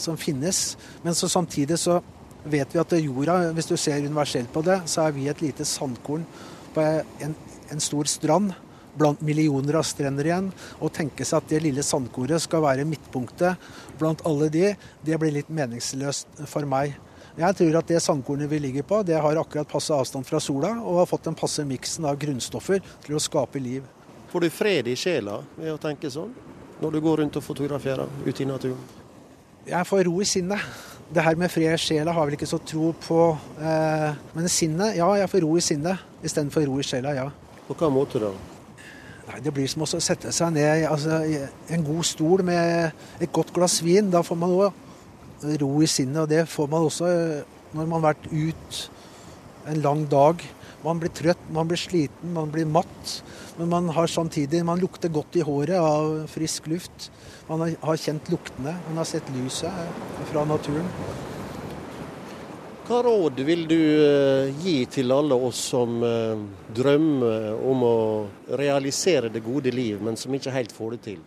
som 0.00 0.18
finnes. 0.20 0.74
Men 1.04 1.16
så 1.16 1.30
samtidig 1.32 1.78
så 1.80 2.00
vet 2.44 2.74
vi 2.74 2.82
at 2.82 2.96
jorda, 2.98 3.38
hvis 3.56 3.70
du 3.70 3.76
ser 3.78 4.02
universelt 4.02 4.50
på 4.52 4.64
det, 4.66 4.82
så 4.90 5.06
er 5.06 5.16
vi 5.16 5.28
et 5.30 5.42
lite 5.44 5.66
sandkorn 5.68 6.26
på 6.74 6.84
en, 7.22 7.34
en 7.72 7.82
stor 7.82 8.10
strand 8.10 8.52
blant 8.98 9.22
millioner 9.24 9.78
av 9.80 9.86
strender 9.88 10.28
igjen. 10.28 10.50
Å 10.82 10.90
tenke 10.92 11.24
seg 11.24 11.40
at 11.40 11.52
det 11.52 11.62
lille 11.64 11.84
sandkoret 11.86 12.42
skal 12.44 12.64
være 12.66 12.86
midtpunktet 12.88 13.70
blant 14.00 14.24
alle 14.28 14.50
de, 14.52 14.72
det 15.04 15.20
blir 15.20 15.34
litt 15.38 15.52
meningsløst 15.52 16.44
for 16.50 16.68
meg. 16.68 16.98
Jeg 17.32 17.56
tror 17.56 17.78
at 17.80 17.88
det 17.88 18.00
sandkornet 18.04 18.50
vi 18.50 18.58
ligger 18.60 18.84
på, 18.84 18.98
det 19.08 19.16
har 19.16 19.38
akkurat 19.40 19.68
passe 19.68 19.94
avstand 19.96 20.26
fra 20.28 20.40
sola 20.42 20.74
og 20.82 20.98
har 21.00 21.08
fått 21.08 21.30
den 21.30 21.36
passe 21.38 21.64
miksen 21.64 22.04
av 22.04 22.18
grunnstoffer 22.20 22.82
til 23.06 23.16
å 23.16 23.22
skape 23.22 23.60
liv. 23.62 23.86
Får 24.28 24.44
du 24.44 24.48
fred 24.52 24.90
i 24.92 24.96
sjela 24.96 25.38
ved 25.56 25.72
å 25.72 25.78
tenke 25.80 26.10
sånn, 26.12 26.34
når 26.82 26.92
du 26.92 27.00
går 27.04 27.22
rundt 27.22 27.38
og 27.40 27.44
fotograferer 27.46 28.10
ute 28.26 28.44
i 28.44 28.48
naturen? 28.48 28.80
Jeg 29.64 29.88
får 29.88 30.04
ro 30.10 30.18
i 30.20 30.28
sinnet. 30.28 30.60
Det 31.12 31.24
her 31.24 31.36
med 31.40 31.52
fred 31.52 31.72
i 31.72 31.80
sjela 31.80 32.12
har 32.12 32.24
jeg 32.24 32.32
vel 32.32 32.38
ikke 32.40 32.50
så 32.52 32.60
tro 32.68 32.92
på. 33.00 33.18
Eh, 33.60 34.22
men 34.36 34.52
sinnet, 34.52 34.96
ja, 34.98 35.08
jeg 35.22 35.32
får 35.32 35.44
ro 35.46 35.56
i 35.56 35.64
sinnet 35.64 36.24
istedenfor 36.24 36.68
ro 36.68 36.80
i 36.82 36.86
sjela, 36.86 37.14
ja. 37.16 37.28
På 37.68 37.76
hva 37.78 37.88
måte 37.94 38.20
da? 38.20 38.32
Nei, 39.30 39.40
Det 39.40 39.52
blir 39.54 39.68
som 39.70 39.86
å 39.86 39.88
sette 39.88 40.32
seg 40.34 40.52
ned 40.52 40.84
altså, 40.84 41.22
i 41.24 41.38
en 41.72 41.84
god 41.86 42.04
stol 42.04 42.44
med 42.44 42.92
et 43.22 43.32
godt 43.32 43.52
glass 43.56 43.80
vin. 43.80 44.10
Da 44.12 44.20
får 44.26 44.36
man 44.36 44.52
òg 44.52 44.82
ro 45.62 45.70
i 45.82 45.90
sinnet, 45.90 46.24
og 46.24 46.30
det 46.30 46.46
får 46.50 46.70
man 46.70 46.88
også 46.88 47.10
eh, 47.10 47.60
når 47.72 47.86
man 47.88 48.00
har 48.00 48.12
vært 48.12 48.28
ut 48.32 48.82
en 49.72 49.80
lang 49.84 50.04
dag. 50.10 50.42
Man 50.82 50.98
blir 50.98 51.12
trøtt, 51.14 51.42
man 51.54 51.68
blir 51.70 51.78
sliten, 51.78 52.32
man 52.34 52.50
blir 52.52 52.66
matt. 52.66 53.18
Men 53.58 53.68
man 53.70 53.88
har 53.94 54.06
samtidig 54.06 54.64
Man 54.64 54.80
lukter 54.80 55.08
godt 55.12 55.36
i 55.36 55.44
håret 55.44 55.78
av 55.78 56.26
frisk 56.30 56.66
luft. 56.66 57.10
Man 57.48 57.60
har, 57.60 57.96
kjent 57.96 58.30
luktene, 58.32 58.74
man 58.88 58.98
har 58.98 59.08
sett 59.08 59.28
lyset 59.36 59.70
fra 60.30 60.44
naturen. 60.48 60.88
Hva 62.82 62.98
råd 63.06 63.38
vil 63.46 63.62
du 63.70 63.78
eh, 63.78 64.50
gi 64.64 64.82
til 64.90 65.14
alle 65.14 65.36
oss 65.38 65.60
som 65.70 66.02
eh, 66.02 66.42
drømmer 66.74 67.52
om 67.70 67.84
å 67.86 67.98
realisere 68.58 69.30
det 69.30 69.44
gode 69.46 69.70
liv, 69.70 70.02
men 70.02 70.18
som 70.18 70.34
ikke 70.34 70.52
helt 70.52 70.74
får 70.74 70.96
det 70.96 71.00
til? 71.06 71.20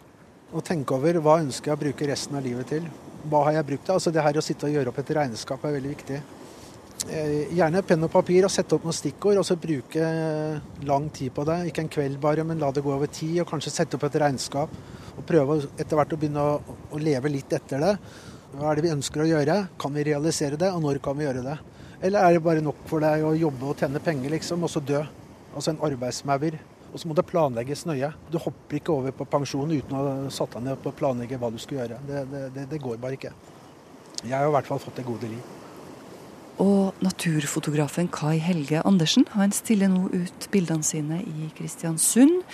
Å 0.52 0.62
tenke 0.62 0.98
over 0.98 1.22
hva 1.24 1.40
ønsker 1.46 1.72
jeg 1.72 1.80
å 1.80 1.84
bruke 1.88 2.10
resten 2.12 2.36
av 2.38 2.44
livet 2.46 2.70
til. 2.76 2.90
Hva 3.30 3.44
har 3.48 3.58
jeg 3.58 3.68
brukt 3.72 3.86
det? 3.88 3.94
Altså 3.96 4.12
Det 4.14 4.24
her 4.24 4.38
å 4.38 4.44
sitte 4.46 4.68
og 4.68 4.76
gjøre 4.76 4.92
opp 4.92 5.00
et 5.02 5.14
regnskap 5.18 5.64
er 5.66 5.78
veldig 5.78 5.94
viktig. 5.96 6.20
Eh, 7.06 7.54
Gjerne 7.58 7.82
penn 7.86 8.06
og 8.08 8.12
papir 8.14 8.46
og 8.48 8.54
sette 8.54 8.78
opp 8.78 8.86
noen 8.88 8.96
stikkord, 8.96 9.40
og 9.42 9.46
så 9.48 9.58
bruke 9.60 10.06
lang 10.88 11.10
tid 11.14 11.34
på 11.36 11.46
det. 11.48 11.58
Ikke 11.70 11.84
en 11.84 11.92
kveld 11.92 12.20
bare, 12.22 12.46
men 12.48 12.62
la 12.62 12.72
det 12.72 12.84
gå 12.86 12.94
over 12.94 13.10
tid, 13.12 13.40
og 13.44 13.50
kanskje 13.50 13.74
sette 13.74 13.98
opp 13.98 14.08
et 14.08 14.20
regnskap. 14.24 14.74
Og 15.16 15.26
prøve 15.28 15.62
etter 15.78 15.98
hvert 15.98 16.14
å 16.16 16.20
begynne 16.20 16.44
å, 16.44 16.78
å 16.92 17.02
leve 17.02 17.32
litt 17.34 17.54
etter 17.56 17.82
det. 17.84 17.96
Hva 18.56 18.72
er 18.72 18.78
det 18.78 18.86
vi 18.86 18.94
ønsker 18.96 19.24
å 19.24 19.30
gjøre? 19.30 19.58
Kan 19.82 19.96
vi 19.96 20.06
realisere 20.08 20.60
det, 20.60 20.72
og 20.72 20.84
når 20.86 21.02
kan 21.04 21.18
vi 21.18 21.28
gjøre 21.28 21.44
det? 21.46 21.58
Eller 22.06 22.22
er 22.22 22.36
det 22.36 22.46
bare 22.46 22.64
nok 22.64 22.86
for 22.90 23.04
deg 23.04 23.24
å 23.26 23.36
jobbe 23.38 23.72
og 23.72 23.82
tjene 23.82 24.02
penger, 24.04 24.32
liksom, 24.36 24.64
og 24.64 24.72
så 24.72 24.84
dø? 24.84 25.02
Altså 25.56 25.72
en 25.72 25.84
arbeidsmaur. 25.88 26.58
Og 26.96 27.02
så 27.02 27.10
må 27.12 27.16
det 27.18 27.26
planlegges 27.28 27.84
nøye. 27.90 28.08
Du 28.32 28.38
hopper 28.40 28.78
ikke 28.78 28.94
over 28.94 29.12
på 29.12 29.28
pensjon 29.28 29.68
uten 29.68 29.98
å 30.00 30.04
ha 30.06 30.12
satt 30.32 30.54
deg 30.56 30.64
ned 30.64 30.80
på 30.80 30.94
å 30.94 30.96
planlegge 30.96 31.36
hva 31.42 31.50
du 31.52 31.58
skal 31.60 31.82
gjøre. 31.82 31.98
Det, 32.08 32.22
det, 32.32 32.64
det, 32.72 32.80
går 32.80 33.02
bare 33.04 33.18
ikke. 33.18 33.34
Jeg 34.22 34.32
har 34.32 34.48
i 34.48 34.54
hvert 34.56 34.70
fall 34.70 34.80
fått 34.80 35.02
det 35.02 35.04
gode 35.04 35.28
liv. 35.28 35.42
Og 36.64 37.02
naturfotografen 37.04 38.08
Kai 38.16 38.38
Helge 38.40 38.80
Andersen 38.88 39.26
han 39.34 39.52
stiller 39.52 39.92
nå 39.92 40.06
ut 40.14 40.48
bildene 40.54 40.88
sine 40.88 41.18
i 41.20 41.50
Kristiansund 41.58 42.46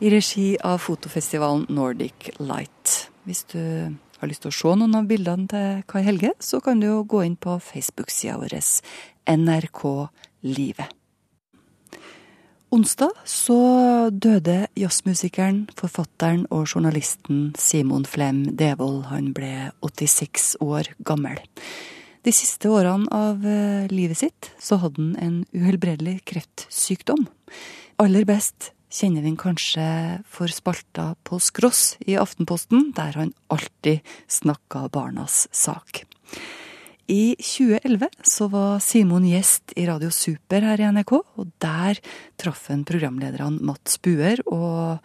i 0.00 0.12
regi 0.14 0.54
av 0.64 0.80
fotofestivalen 0.80 1.66
Nordic 1.68 2.30
Light. 2.40 2.94
Hvis 3.28 3.44
du 3.52 3.60
har 3.60 4.32
lyst 4.32 4.46
til 4.46 4.54
å 4.54 4.56
se 4.62 4.72
noen 4.80 4.96
av 4.96 5.10
bildene 5.12 5.44
til 5.52 5.84
Kai 5.92 6.00
Helge, 6.08 6.32
så 6.40 6.62
kan 6.64 6.80
du 6.80 6.88
jo 6.88 7.02
gå 7.04 7.20
inn 7.28 7.36
på 7.36 7.58
Facebook-sida 7.68 8.40
vår 8.40 8.56
NRK 9.36 9.84
Livet. 10.48 10.99
Onsdag 12.70 13.16
så 13.26 13.54
døde 14.14 14.68
jazzmusikeren, 14.78 15.64
forfatteren 15.74 16.44
og 16.54 16.68
journalisten 16.70 17.48
Simon 17.58 18.04
Flem 18.06 18.44
Devold. 18.54 19.08
Han 19.10 19.32
ble 19.34 19.72
86 19.82 20.52
år 20.62 20.92
gammel. 21.02 21.40
De 22.22 22.30
siste 22.30 22.70
årene 22.70 23.10
av 23.10 23.42
eh, 23.42 23.90
livet 23.90 24.20
sitt 24.22 24.52
så 24.62 24.78
hadde 24.84 25.02
han 25.02 25.16
en 25.18 25.40
uhelbredelig 25.50 26.20
kreftsykdom. 26.30 27.26
Aller 27.98 28.28
best 28.28 28.70
kjenner 28.86 29.26
vi 29.26 29.32
han 29.32 29.42
kanskje 29.42 29.90
for 30.30 30.54
spalta 30.54 31.16
på 31.26 31.42
Skross 31.42 31.96
i 32.06 32.14
Aftenposten, 32.22 32.92
der 32.94 33.18
han 33.18 33.34
alltid 33.50 34.06
snakka 34.30 34.86
barnas 34.94 35.48
sak. 35.50 36.04
I 37.10 37.36
2011 37.38 38.08
så 38.22 38.46
var 38.48 38.78
Simon 38.78 39.24
gjest 39.26 39.72
i 39.76 39.82
Radio 39.88 40.12
Super 40.14 40.62
her 40.62 40.78
i 40.78 40.84
NRK, 40.94 41.12
og 41.18 41.48
der 41.58 41.98
traff 42.38 42.68
han 42.70 42.84
programlederne 42.86 43.58
Mats 43.66 43.96
Buer 43.98 44.38
og 44.46 45.00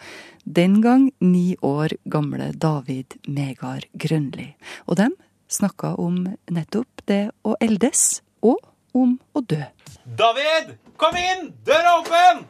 den 0.46 0.84
gang 0.84 1.08
ni 1.26 1.56
år 1.66 1.96
gamle 2.06 2.52
David 2.62 3.16
Megard 3.26 3.88
Grønli. 3.98 4.52
Og 4.86 5.00
dem 5.00 5.16
snakka 5.50 5.96
om 6.04 6.20
nettopp 6.54 7.02
det 7.10 7.24
å 7.42 7.56
eldes, 7.58 8.20
og 8.46 8.62
om 8.94 9.16
å 9.34 9.42
dø. 9.42 9.64
David, 10.06 10.76
kom 11.02 11.18
inn! 11.18 11.50
Døra 11.66 11.96
er 11.96 12.04
åpen! 12.04 12.44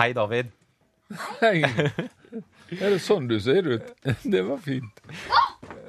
Hei, 0.00 0.08
David. 0.18 0.50
Hei. 1.38 1.60
Er 2.74 2.90
det 2.90 2.98
sånn 3.06 3.30
du 3.30 3.38
ser 3.38 3.70
ut? 3.70 3.94
Det 4.34 4.42
var 4.50 4.58
fint. 4.66 4.98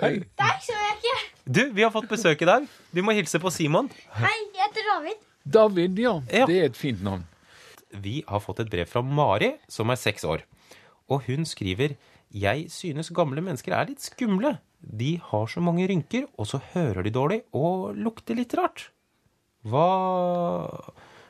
Hei. 0.04 0.14
Der 0.38 0.62
så 0.62 0.78
jeg 0.78 1.00
ikke. 1.00 1.37
Du, 1.48 1.70
vi 1.72 1.84
har 1.86 1.92
fått 1.94 2.10
besøk 2.12 2.42
i 2.44 2.48
dag. 2.50 2.66
Du 2.92 3.00
må 3.08 3.14
hilse 3.16 3.40
på 3.40 3.48
Simon. 3.56 3.88
Hei, 4.20 4.36
jeg 4.52 4.66
heter 4.66 4.88
David. 4.90 5.20
David, 5.48 6.00
ja. 6.04 6.14
Det 6.28 6.44
er 6.58 6.66
et 6.68 6.76
fint 6.80 7.00
navn. 7.06 7.24
Vi 8.04 8.18
har 8.28 8.42
fått 8.44 8.60
et 8.66 8.72
brev 8.72 8.90
fra 8.90 9.00
Mari, 9.00 9.54
som 9.72 9.88
er 9.94 10.00
seks 10.02 10.26
år. 10.28 10.44
Og 11.08 11.24
hun 11.30 11.48
skriver 11.48 11.96
Jeg 12.36 12.66
synes 12.74 13.14
gamle 13.16 13.40
mennesker 13.40 13.72
er 13.78 13.88
litt 13.88 14.04
skumle. 14.04 14.58
De 14.84 15.14
har 15.24 15.48
så 15.48 15.64
mange 15.64 15.88
rynker, 15.88 16.26
og 16.36 16.50
så 16.52 16.60
hører 16.74 17.08
de 17.08 17.14
dårlig 17.16 17.40
og 17.56 17.96
lukter 17.96 18.36
litt 18.36 18.52
rart. 18.60 18.90
Hva 19.64 19.88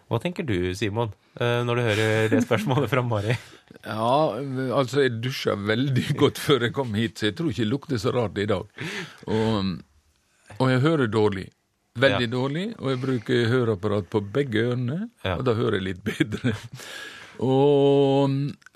Hva 0.08 0.18
tenker 0.24 0.48
du, 0.48 0.74
Simon, 0.74 1.12
eh, 1.38 1.62
når 1.68 1.76
du 1.78 1.82
hører 1.84 2.30
det 2.32 2.42
spørsmålet 2.48 2.90
fra 2.90 3.06
Mari? 3.06 3.38
Ja, 3.84 4.40
altså 4.74 5.04
jeg 5.04 5.20
dusja 5.22 5.54
veldig 5.60 6.16
godt 6.18 6.40
før 6.40 6.64
jeg 6.66 6.74
kom 6.76 6.96
hit, 6.98 7.20
så 7.20 7.28
jeg 7.28 7.36
tror 7.38 7.52
ikke 7.52 7.66
det 7.66 7.70
lukter 7.70 8.00
så 8.02 8.14
rart 8.16 8.40
i 8.40 8.48
dag. 8.50 8.64
Og, 9.28 9.74
og 10.60 10.70
jeg 10.72 10.80
hører 10.88 11.08
dårlig. 11.12 11.48
Veldig 11.98 12.28
dårlig, 12.30 12.66
og 12.78 12.92
jeg 12.94 13.00
bruker 13.02 13.48
høreapparat 13.50 14.10
på 14.14 14.20
begge 14.22 14.68
ørene, 14.70 15.10
og 15.34 15.46
da 15.48 15.54
hører 15.58 15.80
jeg 15.80 15.88
litt 15.92 16.04
bedre. 16.06 16.54
Og 17.38 18.32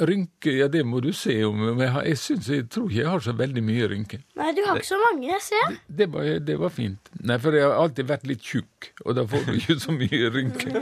rynker, 0.06 0.54
ja 0.60 0.68
det 0.70 0.84
må 0.86 1.00
du 1.02 1.10
se 1.18 1.34
om, 1.48 1.56
men 1.58 1.80
jeg, 1.82 1.92
har- 1.96 2.06
jeg, 2.06 2.18
synes, 2.22 2.50
jeg 2.54 2.68
tror 2.70 2.90
ikke 2.90 3.00
jeg 3.02 3.10
har 3.10 3.24
så 3.26 3.34
veldig 3.38 3.64
mye 3.66 3.88
rynker. 3.90 4.22
Nei, 4.38 4.52
du 4.58 4.62
har 4.68 4.78
ikke 4.78 4.90
så 4.92 5.00
mange, 5.02 5.26
jeg 5.32 5.42
ser. 5.42 5.78
Det 6.02 6.08
var, 6.14 6.28
det 6.46 6.58
var 6.62 6.74
fint. 6.76 7.10
Nei, 7.26 7.38
for 7.42 7.58
jeg 7.58 7.66
har 7.66 7.78
alltid 7.82 8.10
vært 8.12 8.28
litt 8.30 8.42
tjukk, 8.46 8.92
og 9.06 9.18
da 9.18 9.26
får 9.32 9.48
du 9.48 9.54
ikke 9.58 9.78
så 9.82 9.96
mye 9.98 10.30
rynker. 10.36 10.78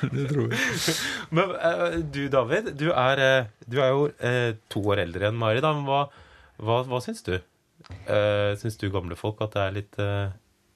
Det 0.00 0.24
tror 0.30 0.52
jeg. 0.54 0.94
Men 1.36 1.50
uh, 1.52 1.96
du, 2.12 2.22
David, 2.32 2.70
du 2.80 2.86
er, 2.96 3.20
uh, 3.20 3.48
du 3.68 3.74
er 3.84 3.90
jo 3.92 4.06
uh, 4.08 4.52
to 4.72 4.80
år 4.88 5.02
eldre 5.02 5.28
enn 5.28 5.36
Mari. 5.36 5.60
Da. 5.60 5.74
Men 5.76 5.84
hva, 5.84 5.98
hva, 6.64 6.78
hva 6.88 7.00
syns 7.04 7.20
du? 7.26 7.34
Uh, 7.88 8.56
syns 8.60 8.76
du 8.80 8.88
gamle 8.92 9.16
folk 9.18 9.40
at 9.44 9.54
det 9.56 9.62
er 9.62 9.76
litt, 9.76 10.00
uh, 10.00 10.32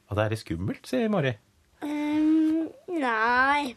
at 0.09 0.19
det 0.19 0.25
er 0.25 0.35
litt 0.35 0.43
skummelt, 0.45 0.87
sier 0.89 1.11
Mari? 1.13 1.35
Um, 1.85 2.71
nei, 2.89 3.75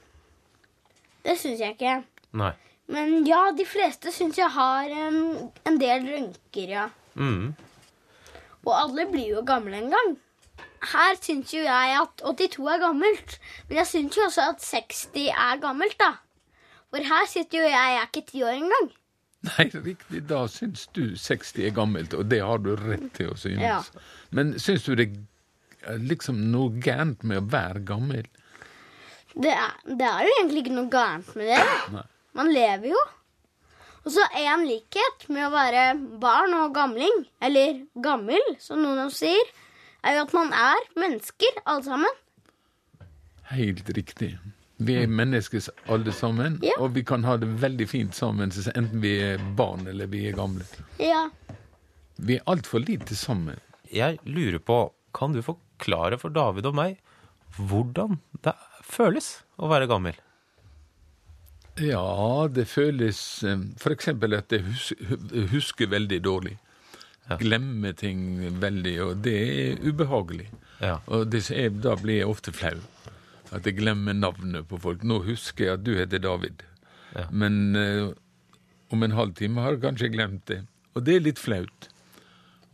det 1.26 1.36
syns 1.42 1.64
jeg 1.64 1.76
ikke. 1.76 2.00
Nei. 2.40 2.54
Men 2.88 3.26
ja, 3.28 3.50
de 3.56 3.66
fleste 3.68 4.14
syns 4.16 4.40
jeg 4.40 4.48
har 4.54 4.94
um, 5.10 5.50
en 5.68 5.82
del 5.82 6.08
rynker, 6.08 6.72
ja. 6.72 6.86
Mm. 7.20 7.52
Og 8.64 8.74
alle 8.76 9.08
blir 9.12 9.36
jo 9.36 9.44
gamle 9.48 9.82
en 9.82 9.92
gang. 9.92 10.16
Her 10.88 11.18
syns 11.20 11.52
jo 11.56 11.64
jeg 11.66 11.98
at 11.98 12.24
82 12.24 12.70
er 12.72 12.80
gammelt, 12.84 13.36
men 13.68 13.82
jeg 13.82 13.90
syns 13.90 14.18
jo 14.18 14.28
også 14.28 14.48
at 14.54 14.64
60 14.64 15.28
er 15.34 15.60
gammelt, 15.64 15.98
da. 16.00 16.14
For 16.88 17.04
her 17.04 17.28
sitter 17.28 17.60
jo 17.60 17.66
jeg, 17.68 17.76
jeg 17.76 18.00
er 18.00 18.08
ikke 18.08 18.28
ti 18.30 18.44
år 18.44 18.56
engang. 18.62 18.90
Nei, 19.48 19.68
riktig. 19.74 20.24
Da 20.30 20.44
syns 20.52 20.88
du 20.96 21.16
60 21.18 21.68
er 21.68 21.76
gammelt, 21.76 22.16
og 22.18 22.28
det 22.32 22.42
har 22.44 22.62
du 22.64 22.74
rett 22.80 23.10
til 23.18 23.32
å 23.34 23.38
synes. 23.40 23.64
Ja. 23.64 24.06
Men 24.36 24.56
syns 24.62 24.88
du 24.88 24.96
det 24.98 25.12
er 25.88 26.02
liksom 26.04 26.40
noe 26.52 26.74
gærent 26.84 27.24
med 27.28 27.42
å 27.42 27.48
være 27.52 27.84
gammel? 27.88 28.28
Det 29.38 29.54
er, 29.54 29.76
det 29.88 30.08
er 30.08 30.26
jo 30.26 30.34
egentlig 30.40 30.66
ikke 30.66 30.78
noe 30.80 30.92
gærent 30.92 31.36
med 31.38 31.54
det. 31.54 31.62
Nei. 31.94 32.04
Man 32.38 32.52
lever 32.54 32.92
jo. 32.92 33.06
Og 34.08 34.14
så 34.16 34.24
en 34.40 34.64
likhet 34.64 35.26
med 35.34 35.48
å 35.48 35.52
være 35.52 35.88
barn 36.22 36.54
og 36.56 36.76
gamling, 36.76 37.26
eller 37.44 37.82
gammel, 38.04 38.44
som 38.64 38.80
noen 38.80 39.02
av 39.04 39.10
oss 39.10 39.20
sier, 39.20 39.50
er 40.08 40.16
jo 40.16 40.28
at 40.28 40.36
man 40.38 40.54
er 40.56 40.86
mennesker, 40.96 41.60
alle 41.66 41.84
sammen. 41.84 42.22
Helt 43.52 43.90
riktig. 43.98 44.38
Vi 44.78 44.94
er 45.02 45.08
mennesker 45.10 45.64
alle 45.90 46.12
sammen, 46.14 46.60
Ja. 46.62 46.76
og 46.80 46.94
vi 46.94 47.02
kan 47.04 47.24
ha 47.26 47.38
det 47.38 47.48
veldig 47.62 47.88
fint 47.90 48.14
sammen, 48.14 48.52
enten 48.52 49.02
vi 49.02 49.16
er 49.22 49.38
barn 49.58 49.88
eller 49.88 50.06
vi 50.08 50.28
er 50.30 50.36
gamle. 50.38 50.66
Ja. 51.02 51.30
Vi 52.20 52.36
er 52.38 52.44
altfor 52.46 52.80
lite 52.86 53.16
sammen. 53.16 53.58
Jeg 53.92 54.20
lurer 54.26 54.60
på, 54.60 54.92
kan 55.14 55.34
du 55.34 55.42
forklare 55.42 56.20
for 56.20 56.30
David 56.30 56.66
og 56.66 56.76
meg 56.76 56.98
hvordan 57.58 58.20
det 58.44 58.54
føles 58.84 59.40
å 59.58 59.70
være 59.72 59.88
gammel? 59.90 60.14
Ja, 61.78 62.48
det 62.50 62.66
føles 62.68 63.44
eh, 63.46 63.58
for 63.78 63.94
eksempel 63.94 64.34
at 64.38 64.50
jeg 64.52 64.64
husker 65.52 65.90
veldig 65.92 66.22
dårlig. 66.26 66.56
Glemmer 67.42 67.92
ting 67.98 68.22
veldig, 68.62 68.94
og 69.04 69.18
det 69.26 69.34
er 69.36 69.82
ubehagelig. 69.84 70.48
Ja. 70.80 71.00
Og 71.12 71.26
det, 71.34 71.44
da 71.84 71.96
blir 72.00 72.22
jeg 72.22 72.30
ofte 72.32 72.54
flau. 72.56 72.78
At 73.56 73.68
jeg 73.68 73.78
glemmer 73.80 74.16
navnet 74.18 74.68
på 74.68 74.80
folk. 74.82 75.04
Nå 75.08 75.22
husker 75.28 75.66
jeg 75.70 75.80
at 75.80 75.86
du 75.86 75.94
heter 75.96 76.20
David, 76.24 76.64
men 77.32 77.76
eh, 77.80 78.10
om 78.94 79.04
en 79.04 79.16
halvtime 79.16 79.64
har 79.64 79.78
jeg 79.78 79.84
kanskje 79.86 80.12
glemt 80.14 80.44
det. 80.52 80.62
Og 80.96 81.06
det 81.08 81.16
er 81.16 81.24
litt 81.28 81.40
flaut. 81.40 81.88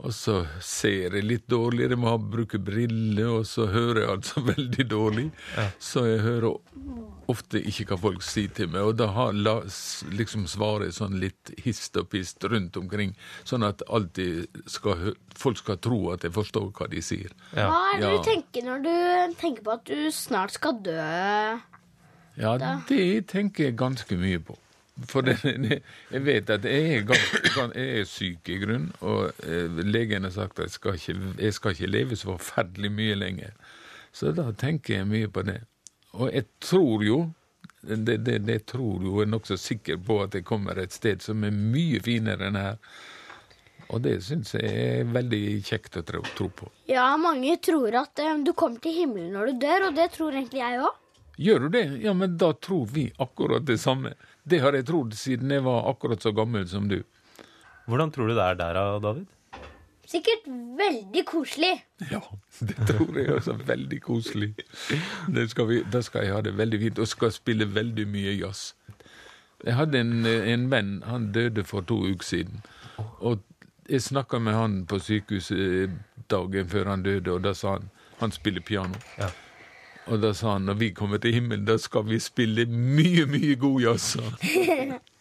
Og 0.02 0.10
så 0.12 0.40
ser 0.60 1.14
jeg 1.16 1.24
litt 1.24 1.44
dårligere, 1.48 1.96
må 1.96 2.10
ha 2.10 2.18
bruke 2.18 2.58
briller, 2.60 3.28
og 3.40 3.46
så 3.48 3.68
hører 3.72 4.00
jeg 4.02 4.10
altså 4.16 4.42
veldig 4.54 4.86
dårlig. 4.90 5.26
Så 5.80 6.04
jeg 6.10 6.24
hører 6.26 6.50
ofte 7.32 7.62
ikke 7.62 7.86
hva 7.94 7.98
folk 8.02 8.26
sier 8.26 8.50
til 8.58 8.72
meg, 8.74 8.82
og 8.90 8.98
da 9.00 9.08
har 9.16 9.32
la, 9.38 9.54
liksom 10.12 10.48
svarer 10.52 10.90
jeg 10.90 10.98
sånn 10.98 11.20
litt 11.22 11.54
hist 11.64 11.96
og 12.02 12.10
pist 12.12 12.44
rundt 12.52 12.76
omkring, 12.82 13.14
sånn 13.48 13.64
at 13.64 13.86
alltid 13.88 14.50
skal, 14.68 15.14
folk 15.40 15.62
skal 15.62 15.80
tro 15.86 16.02
at 16.16 16.26
jeg 16.28 16.36
forstår 16.36 16.72
hva 16.76 16.90
de 16.92 17.04
sier. 17.06 17.32
Hva 17.54 17.70
er 17.94 18.02
det 18.02 18.10
Ja. 18.10 18.18
du 18.18 18.28
tenker 18.28 18.68
når 18.68 18.84
du 18.84 19.38
tenker 19.40 19.64
på 19.70 19.78
at 19.78 19.86
du 19.88 20.10
snart 20.12 20.58
skal 20.58 20.82
dø? 20.84 20.98
Ja, 22.36 22.58
da? 22.58 22.76
det 22.90 23.28
tenker 23.30 23.70
jeg 23.70 23.78
ganske 23.78 24.18
mye 24.18 24.42
på. 24.42 24.58
For 25.10 25.26
det, 25.26 25.40
det, 25.42 25.80
jeg 26.14 26.26
vet 26.26 26.50
at 26.54 26.66
jeg 26.70 26.98
er, 26.98 27.06
ganske, 27.10 27.54
jeg 27.74 28.02
er 28.02 28.04
syk 28.06 28.50
i 28.54 28.60
grunn, 28.62 28.92
og 29.02 29.32
eh, 29.42 29.80
legen 29.90 30.28
har 30.28 30.34
sagt 30.36 30.60
at 30.60 30.70
jeg 30.70 30.76
skal, 30.76 31.00
ikke, 31.00 31.32
jeg 31.42 31.56
skal 31.58 31.74
ikke 31.74 31.90
leve 31.90 32.18
så 32.20 32.36
forferdelig 32.36 32.92
mye 32.94 33.16
lenger. 33.18 33.56
Så 34.14 34.32
da 34.38 34.52
tenker 34.54 35.00
jeg 35.00 35.10
mye 35.10 35.32
på 35.34 35.42
det. 35.48 35.64
Og 36.14 36.30
jeg 36.30 36.46
tror 36.62 37.02
jo 37.08 37.18
det, 37.82 38.18
det, 38.24 38.38
det 38.46 38.60
tror 38.70 39.02
jo 39.04 39.18
jeg 39.18 39.28
er 39.28 39.34
nokså 39.34 39.58
sikker 39.60 39.98
på 40.06 40.22
at 40.24 40.38
jeg 40.38 40.46
kommer 40.48 40.78
et 40.80 40.94
sted 40.94 41.26
som 41.26 41.44
er 41.44 41.52
mye 41.52 42.00
finere 42.04 42.48
enn 42.48 42.60
her. 42.60 42.78
Og 43.94 44.02
det 44.06 44.20
syns 44.26 44.54
jeg 44.56 44.70
er 44.70 45.10
veldig 45.12 45.42
kjekt 45.66 46.00
å 46.00 46.04
tro, 46.08 46.22
tro 46.38 46.48
på. 46.62 46.70
Ja, 46.90 47.10
mange 47.20 47.58
tror 47.62 47.98
at 48.00 48.22
eh, 48.22 48.38
du 48.46 48.54
kommer 48.58 48.82
til 48.82 48.96
himmelen 49.02 49.34
når 49.36 49.52
du 49.52 49.66
dør, 49.66 49.90
og 49.90 49.98
det 49.98 50.12
tror 50.16 50.38
egentlig 50.38 50.62
jeg 50.64 50.80
òg. 50.86 51.00
Gjør 51.36 51.60
du 51.66 51.70
det? 51.74 51.84
Ja, 52.04 52.14
men 52.14 52.38
da 52.38 52.52
tror 52.54 52.86
vi 52.94 53.08
akkurat 53.18 53.66
det 53.66 53.80
samme. 53.82 54.14
Det 54.44 54.60
har 54.62 54.76
jeg 54.78 54.86
trodd 54.86 55.16
siden 55.18 55.52
jeg 55.52 55.64
var 55.66 55.88
akkurat 55.90 56.22
så 56.22 56.32
gammel 56.36 56.68
som 56.70 56.90
du. 56.92 57.00
Hvordan 57.90 58.12
tror 58.14 58.30
du 58.30 58.36
det 58.38 58.44
er 58.44 58.60
der, 58.60 58.80
David? 59.04 59.26
Sikkert 60.08 60.46
veldig 60.78 61.24
koselig. 61.26 61.74
Ja, 62.12 62.20
det 62.60 62.76
tror 62.88 63.18
jeg 63.18 63.32
også. 63.34 63.56
Veldig 63.66 64.02
koselig. 64.04 64.52
Skal 65.50 65.68
vi, 65.68 65.80
da 65.92 66.04
skal 66.06 66.28
jeg 66.28 66.36
ha 66.36 66.42
det 66.46 66.54
veldig 66.60 66.80
fint, 66.84 67.00
og 67.00 67.10
skal 67.10 67.32
spille 67.34 67.66
veldig 67.72 68.06
mye 68.12 68.36
jazz. 68.38 68.74
Jeg 69.64 69.78
hadde 69.80 70.00
en, 70.04 70.26
en 70.28 70.70
venn, 70.72 70.94
han 71.08 71.32
døde 71.32 71.64
for 71.64 71.88
to 71.88 72.02
uker 72.04 72.28
siden. 72.28 72.62
Og 73.24 73.42
jeg 73.90 74.04
snakka 74.04 74.40
med 74.44 74.54
han 74.54 74.82
på 74.86 75.00
sykehuset 75.00 75.96
dagen 76.30 76.70
før 76.70 76.92
han 76.94 77.04
døde, 77.04 77.32
og 77.32 77.44
da 77.48 77.56
sa 77.58 77.78
han 77.80 77.90
han 78.20 78.32
spiller 78.32 78.62
piano. 78.62 79.00
Ja. 79.18 79.28
Og 80.12 80.20
da 80.20 80.34
sa 80.36 80.58
han 80.58 80.66
når 80.68 80.80
vi 80.82 80.90
kommer 80.96 81.22
til 81.24 81.36
himmelen, 81.38 81.66
da 81.68 81.78
skal 81.80 82.04
vi 82.10 82.20
spille 82.20 82.66
mye, 82.68 83.26
mye 83.30 83.56
god 83.60 83.82
jazz. 83.86 84.16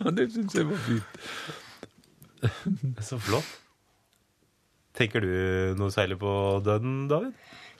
Og 0.02 0.14
det 0.16 0.28
syns 0.34 0.56
jeg 0.58 0.66
var 0.70 0.80
fint. 0.86 1.12
Så 3.06 3.18
flott. 3.22 3.50
Tenker 4.98 5.24
du 5.24 5.30
noe 5.78 5.92
særlig 5.94 6.18
på 6.20 6.32
døden, 6.66 7.06
David? 7.08 7.32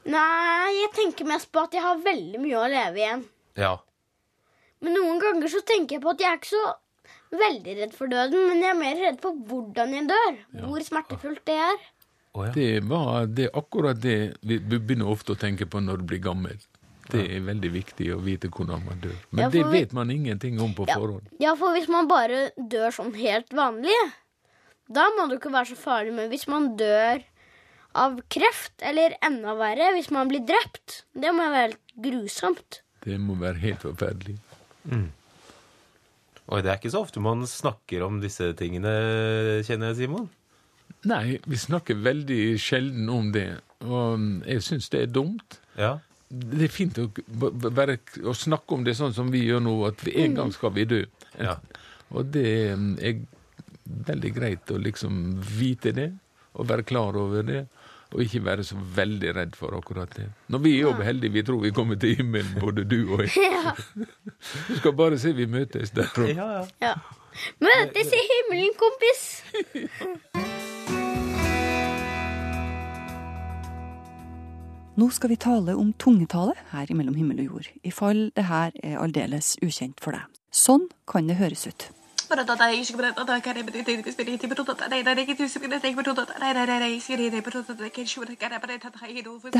Nei, 0.09 0.71
jeg 0.79 0.93
tenker 0.97 1.29
mest 1.29 1.51
på 1.53 1.67
at 1.67 1.75
jeg 1.77 1.85
har 1.85 2.01
veldig 2.03 2.41
mye 2.43 2.59
å 2.59 2.71
leve 2.71 3.03
igjen. 3.03 3.25
Ja. 3.59 3.75
Men 4.83 4.97
noen 4.99 5.21
ganger 5.23 5.51
så 5.53 5.61
tenker 5.67 5.99
jeg 5.99 6.05
på 6.05 6.15
at 6.15 6.23
jeg 6.23 6.31
er 6.31 6.41
ikke 6.41 6.55
så 6.55 6.65
veldig 7.43 7.75
redd 7.79 7.95
for 7.97 8.11
døden, 8.13 8.49
men 8.51 8.63
jeg 8.65 8.71
er 8.73 8.79
mer 8.79 8.99
redd 9.01 9.21
for 9.23 9.37
hvordan 9.51 9.95
jeg 9.97 10.09
dør. 10.11 10.39
Ja. 10.57 10.65
Hvor 10.71 10.87
smertefullt 10.87 11.45
det 11.49 11.59
er. 11.67 11.77
Oh, 12.33 12.47
ja. 12.47 12.53
Det 12.57 12.71
var 12.89 13.29
det, 13.29 13.51
akkurat 13.53 13.99
det 14.01 14.17
vi 14.41 14.59
begynner 14.73 15.11
ofte 15.13 15.35
å 15.35 15.39
tenke 15.39 15.69
på 15.69 15.83
når 15.85 16.01
du 16.01 16.07
blir 16.15 16.23
gammel. 16.25 16.57
Det 17.13 17.37
er 17.37 17.45
veldig 17.45 17.71
viktig 17.75 18.09
å 18.15 18.19
vite 18.25 18.49
hvordan 18.53 18.85
man 18.87 19.01
dør. 19.03 19.17
Men 19.31 19.45
ja, 19.45 19.51
det 19.53 19.63
vet 19.73 19.95
man 19.97 20.11
ingenting 20.13 20.61
om 20.63 20.73
på 20.77 20.87
ja, 20.89 20.97
forhånd. 20.97 21.29
Ja, 21.43 21.55
for 21.59 21.77
hvis 21.77 21.89
man 21.93 22.09
bare 22.11 22.49
dør 22.57 22.95
sånn 22.95 23.13
helt 23.19 23.53
vanlig, 23.57 23.97
da 24.93 25.07
må 25.17 25.29
det 25.29 25.39
ikke 25.41 25.53
være 25.53 25.73
så 25.73 25.79
farlig. 25.79 26.15
Men 26.17 26.31
hvis 26.33 26.47
man 26.51 26.73
dør 26.81 27.23
av 28.03 28.21
kreft, 28.33 28.75
eller 28.81 29.17
enda 29.25 29.57
verre, 29.59 29.91
hvis 29.97 30.13
man 30.15 30.31
blir 30.31 30.45
drept, 30.49 31.03
det 31.13 31.33
må 31.37 31.49
være 31.53 31.75
helt 31.75 31.97
grusomt. 32.07 32.81
Det 33.05 33.19
må 33.21 33.37
være 33.41 33.61
helt 33.61 33.83
forferdelig. 33.85 34.39
Mm. 34.89 35.11
Og 36.53 36.63
det 36.63 36.73
er 36.73 36.79
ikke 36.81 36.93
så 36.93 37.03
ofte 37.05 37.23
man 37.23 37.45
snakker 37.49 38.05
om 38.07 38.23
disse 38.23 38.49
tingene, 38.59 38.93
kjenner 39.67 39.93
jeg, 39.93 40.05
Simon? 40.05 40.31
Nei, 41.09 41.41
vi 41.45 41.59
snakker 41.59 41.99
veldig 41.99 42.41
sjelden 42.63 43.11
om 43.11 43.31
det. 43.35 43.51
Og 43.83 44.47
jeg 44.47 44.65
syns 44.65 44.89
det 44.93 45.05
er 45.05 45.13
dumt. 45.13 45.61
Ja 45.77 45.99
det 46.33 46.65
er 46.65 46.73
fint 46.73 46.99
å, 47.03 47.09
bare, 47.29 47.99
å, 48.25 48.33
snakke 48.37 48.77
om 48.77 48.85
det 48.87 48.95
sånn 48.97 49.13
som 49.13 49.29
vi 49.33 49.45
gjør 49.45 49.61
nå, 49.67 49.75
at 49.91 50.05
en 50.09 50.37
gang 50.39 50.53
skal 50.55 50.73
vi 50.73 50.87
dø. 50.89 51.03
Ja. 51.37 51.59
Og 52.17 52.31
det 52.33 52.47
er 52.73 53.21
veldig 54.09 54.33
greit 54.33 54.73
å 54.73 54.81
liksom 54.81 55.23
vite 55.59 55.93
det, 55.97 56.09
og 56.57 56.69
være 56.71 56.87
klar 56.89 57.19
over 57.21 57.45
det. 57.45 57.67
Og 58.13 58.21
ikke 58.27 58.43
være 58.45 58.65
så 58.69 58.77
veldig 58.97 59.31
redd 59.39 59.55
for 59.57 59.73
akkurat 59.73 60.11
det. 60.19 60.27
Når 60.53 60.61
vi 60.67 60.75
er 60.77 60.83
jo 60.83 60.93
heldige, 61.01 61.33
vi 61.33 61.45
tror 61.49 61.63
vi 61.63 61.73
kommer 61.73 61.97
til 62.01 62.19
himmelen, 62.19 62.59
både 62.61 62.85
du 62.85 62.99
og 63.07 63.25
jeg. 63.25 63.33
Ja. 63.63 63.73
Du 64.69 64.77
skal 64.77 64.97
bare 64.99 65.21
se 65.23 65.33
vi 65.37 65.47
møtes 65.47 65.95
der. 65.97 66.11
Ja, 66.29 66.49
ja. 66.59 66.65
ja. 66.83 66.95
Møtes 67.63 68.13
i 68.13 68.25
himmelen, 68.33 68.75
kompis! 68.81 70.43
Nå 74.93 75.07
skal 75.09 75.31
vi 75.33 75.39
tale 75.41 75.73
om 75.73 75.95
tungetale 75.97 76.53
her 76.69 76.91
mellom 76.93 77.15
himmel 77.17 77.39
og 77.41 77.55
jord, 77.55 77.69
i 77.81 77.91
fall 77.91 78.27
det 78.37 78.45
her 78.45 78.75
er 78.85 78.99
aldeles 79.01 79.55
ukjent 79.65 79.97
for 80.05 80.13
deg. 80.13 80.27
Sånn 80.53 80.85
kan 81.09 81.25
det 81.31 81.39
høres 81.39 81.65
ut. 81.65 81.87
Det 82.33 82.39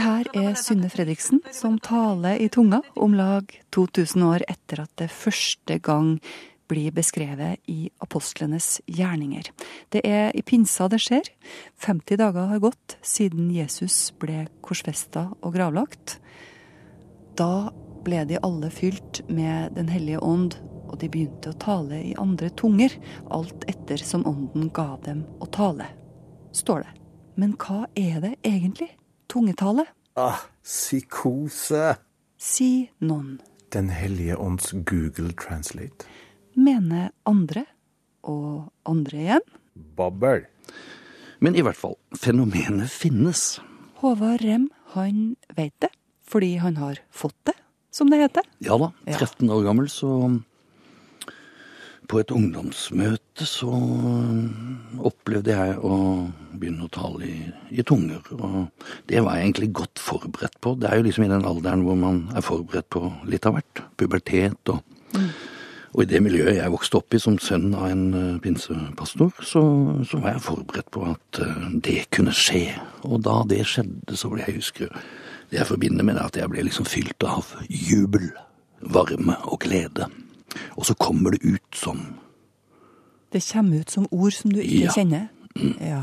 her 0.05 0.25
er 0.45 0.55
Synne 0.61 0.93
Fredriksen 0.93 1.41
som 1.53 1.79
taler 1.81 2.37
i 2.37 2.49
tunga 2.53 2.83
om 2.97 3.15
lag 3.17 3.45
2000 3.73 4.23
år 4.29 4.41
etter 4.49 4.81
at 4.85 4.93
det 5.01 5.11
første 5.11 5.79
gang 5.81 6.19
blir 6.73 6.93
beskrevet 6.95 7.61
i 7.69 7.91
apostlenes 8.01 8.81
gjerninger. 8.89 9.51
Det 9.93 10.01
er 10.09 10.33
i 10.33 10.43
pinsa 10.47 10.89
det 10.89 11.03
skjer. 11.05 11.29
50 11.85 12.21
dager 12.21 12.49
har 12.49 12.63
gått 12.65 12.97
siden 13.05 13.51
Jesus 13.53 14.11
ble 14.21 14.47
korsfesta 14.65 15.29
og 15.43 15.53
gravlagt. 15.57 16.17
Da 17.37 17.69
ble 18.05 18.25
de 18.29 18.41
alle 18.43 18.71
fylt 18.73 19.23
med 19.29 19.77
Den 19.77 19.93
hellige 19.93 20.23
ånd, 20.25 20.57
og 20.89 20.99
de 21.01 21.09
begynte 21.13 21.53
å 21.53 21.61
tale 21.61 22.01
i 22.11 22.17
andre 22.21 22.51
tunger, 22.57 22.97
alt 23.33 23.65
etter 23.71 24.01
som 24.01 24.25
ånden 24.29 24.73
ga 24.75 24.97
dem 25.05 25.25
å 25.41 25.49
tale, 25.53 25.87
står 26.53 26.85
det. 26.85 26.97
Men 27.41 27.55
hva 27.57 27.87
er 27.97 28.21
det 28.21 28.35
egentlig? 28.45 28.91
Tungetale? 29.29 29.87
Ah, 30.17 30.45
psykose. 30.65 31.97
Si 32.37 32.91
noen. 33.01 33.41
Den 33.73 33.89
hellige 33.89 34.37
ånds 34.37 34.75
Google 34.85 35.33
Translate 35.33 36.05
mener 36.59 37.11
andre, 37.29 37.67
og 38.23 38.71
andre 38.89 39.19
igjen. 39.25 39.47
Babbel. 39.97 40.47
Men 41.43 41.57
i 41.59 41.65
hvert 41.65 41.79
fall, 41.79 41.97
fenomenet 42.15 42.91
finnes. 42.93 43.59
Håvard 44.03 44.43
Rem, 44.45 44.69
han 44.95 45.35
veit 45.57 45.75
det, 45.83 45.91
fordi 46.27 46.55
han 46.63 46.79
har 46.79 47.01
fått 47.11 47.37
det, 47.51 47.57
som 47.95 48.11
det 48.13 48.21
heter. 48.23 48.47
Ja 48.63 48.79
da. 48.79 48.93
13 49.11 49.51
år 49.51 49.67
gammel, 49.67 49.91
så 49.91 50.41
På 52.11 52.19
et 52.21 52.33
ungdomsmøte 52.35 53.47
så 53.49 53.71
opplevde 55.01 55.55
jeg 55.55 55.77
å 55.81 55.95
begynne 56.53 56.85
å 56.85 56.91
tale 56.93 57.25
i, 57.25 57.39
i 57.73 57.85
tunger. 57.89 58.27
Og 58.37 58.67
det 59.09 59.23
var 59.23 59.39
jeg 59.39 59.47
egentlig 59.47 59.71
godt 59.79 60.03
forberedt 60.03 60.59
på. 60.61 60.75
Det 60.77 60.91
er 60.91 61.01
jo 61.01 61.07
liksom 61.07 61.25
i 61.25 61.31
den 61.31 61.47
alderen 61.49 61.87
hvor 61.87 61.97
man 61.97 62.27
er 62.37 62.45
forberedt 62.45 62.91
på 62.93 63.07
litt 63.31 63.49
av 63.49 63.57
hvert. 63.57 63.85
Pubertet 63.97 64.75
og 64.75 64.83
mm. 65.15 65.31
Og 65.93 66.03
i 66.03 66.09
det 66.09 66.23
miljøet 66.25 66.57
jeg 66.57 66.73
vokste 66.73 66.97
opp 67.03 67.13
i 67.13 67.21
som 67.21 67.35
sønn 67.43 67.75
av 67.77 67.91
en 67.91 68.05
uh, 68.17 68.39
pinsepastor, 68.41 69.35
så, 69.45 69.63
så, 70.09 70.21
var 70.23 70.39
jeg 70.39 70.45
forberedt 70.47 70.89
på 70.95 71.05
at 71.11 71.41
uh, 71.45 71.67
det 71.85 72.07
kunne 72.15 72.33
skje. 72.33 72.65
Og 73.05 73.21
da 73.27 73.43
det 73.49 73.61
skjedde, 73.69 74.17
så 74.17 74.31
ble 74.33 74.47
jeg 74.47 74.57
husker 74.61 74.89
Det 75.53 75.59
jeg 75.59 75.69
forbinder 75.69 76.05
med 76.05 76.17
det, 76.17 76.25
at 76.25 76.37
jeg 76.41 76.49
ble 76.49 76.65
liksom 76.65 76.89
fylt 76.89 77.25
av 77.29 77.51
jubel, 77.69 78.31
varme 78.81 79.37
og 79.45 79.61
glede. 79.61 80.09
Og 80.81 80.89
så 80.89 80.97
kommer 80.97 81.37
det 81.37 81.45
ut 81.45 81.77
som 81.77 82.01
Det 83.33 83.45
kommer 83.53 83.81
ut 83.81 83.91
som 83.91 84.09
ord 84.11 84.33
som 84.33 84.53
du 84.53 84.61
ikke 84.61 84.89
ja. 84.89 84.93
kjenner? 84.97 85.29
Mm. 85.57 85.77
Ja. 85.81 86.03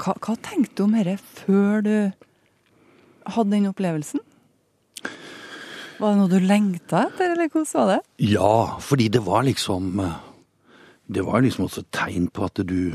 Hva, 0.00 0.12
hva 0.20 0.36
tenkte 0.44 0.76
du 0.76 0.84
om 0.84 0.96
dette 0.96 1.16
før 1.40 1.80
du 1.84 1.94
hadde 3.26 3.50
den 3.52 3.68
opplevelsen? 3.68 4.20
Var 6.00 6.14
det 6.14 6.16
noe 6.16 6.32
du 6.32 6.38
lengta 6.40 7.04
etter, 7.08 7.34
eller 7.34 7.50
hvordan 7.52 7.70
var 7.74 7.88
det? 7.90 8.00
Ja, 8.30 8.80
fordi 8.80 9.08
det 9.12 9.20
var 9.26 9.44
liksom 9.44 10.00
eh, 10.00 10.18
Det 11.10 11.24
var 11.26 11.42
liksom 11.42 11.66
også 11.66 11.84
et 11.84 11.92
tegn 11.92 12.28
på 12.28 12.44
at 12.46 12.62
du 12.64 12.94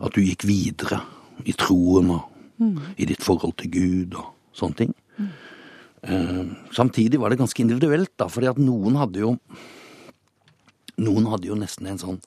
At 0.00 0.14
du 0.14 0.22
gikk 0.24 0.46
videre 0.48 1.02
i 1.44 1.52
troen 1.52 2.10
og 2.14 2.22
mm. 2.62 2.94
i 2.96 3.06
ditt 3.10 3.22
forhold 3.22 3.56
til 3.58 3.70
Gud 3.74 4.14
og 4.14 4.28
sånne 4.54 4.78
ting. 4.78 4.92
Mm. 5.18 5.30
Eh, 6.06 6.44
samtidig 6.70 7.18
var 7.20 7.32
det 7.32 7.40
ganske 7.40 7.62
individuelt, 7.62 8.12
da, 8.18 8.28
fordi 8.30 8.46
at 8.46 8.60
noen 8.60 9.00
hadde 9.00 9.24
jo 9.24 9.32
Noen 10.94 11.24
hadde 11.26 11.48
jo 11.48 11.56
nesten 11.58 11.88
en 11.90 11.98
sånn 11.98 12.20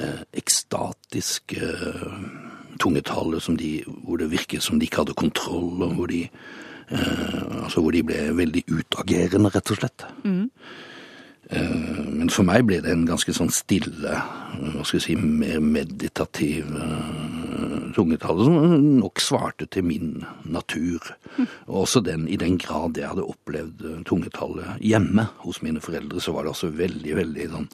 eh, 0.00 0.22
ekstatisk 0.32 1.52
eh, 1.52 2.14
tungetale 2.80 3.42
de, 3.58 3.72
hvor 4.06 4.22
det 4.22 4.30
virket 4.32 4.64
som 4.64 4.78
de 4.78 4.88
ikke 4.88 5.02
hadde 5.02 5.16
kontroll, 5.20 5.82
og 5.84 5.92
hvor 5.98 6.08
de 6.08 6.22
altså 6.90 7.80
hvor 7.80 7.94
de 7.94 8.02
ble 8.06 8.26
veldig 8.36 8.64
utagerende, 8.68 9.52
rett 9.54 9.72
og 9.72 9.80
slett. 9.80 10.04
Mm. 10.24 10.50
Eh, 11.50 12.04
men 12.08 12.30
for 12.32 12.46
meg 12.48 12.64
ble 12.68 12.80
det 12.84 12.92
en 12.92 13.06
ganske 13.08 13.34
sånn 13.36 13.52
stille, 13.52 14.14
hva 14.14 14.84
skal 14.84 14.98
jeg 14.98 15.04
si, 15.04 15.16
mer 15.16 15.60
meditativ 15.60 16.70
tungetale, 17.94 18.46
som 18.46 18.86
nok 18.98 19.22
svarte 19.22 19.68
til 19.70 19.86
min 19.86 20.24
natur. 20.44 21.12
Og 21.70 21.84
også 21.84 22.02
den, 22.04 22.26
i 22.28 22.38
den 22.40 22.58
grad 22.58 22.98
jeg 22.98 23.10
hadde 23.12 23.26
opplevd 23.28 23.84
tungetallet 24.08 24.80
hjemme 24.82 25.28
hos 25.44 25.60
mine 25.62 25.82
foreldre, 25.84 26.22
så 26.22 26.34
var 26.34 26.46
det 26.46 26.54
også 26.54 26.72
veldig, 26.74 27.16
veldig 27.20 27.48
sånn 27.52 27.68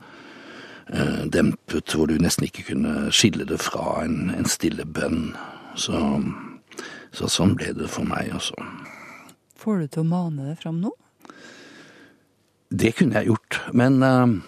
eh, 0.92 1.24
dempet, 1.38 1.94
hvor 1.94 2.10
du 2.10 2.18
nesten 2.20 2.48
ikke 2.48 2.70
kunne 2.72 3.08
skille 3.14 3.46
det 3.48 3.60
fra 3.62 4.02
en, 4.04 4.32
en 4.34 4.48
stille 4.50 4.84
bønn. 4.84 5.30
Så, 5.78 5.96
så 7.14 7.30
sånn 7.30 7.54
ble 7.58 7.72
det 7.78 7.88
for 7.92 8.08
meg, 8.08 8.34
altså. 8.34 8.56
Får 9.60 9.82
du 9.82 9.90
til 9.92 10.04
å 10.04 10.08
mane 10.08 10.48
det 10.48 10.56
fram 10.62 10.80
nå? 10.80 10.92
Det 12.70 12.94
kunne 12.96 13.20
jeg 13.20 13.32
gjort, 13.32 13.60
men 13.74 14.02
eh, 14.06 14.38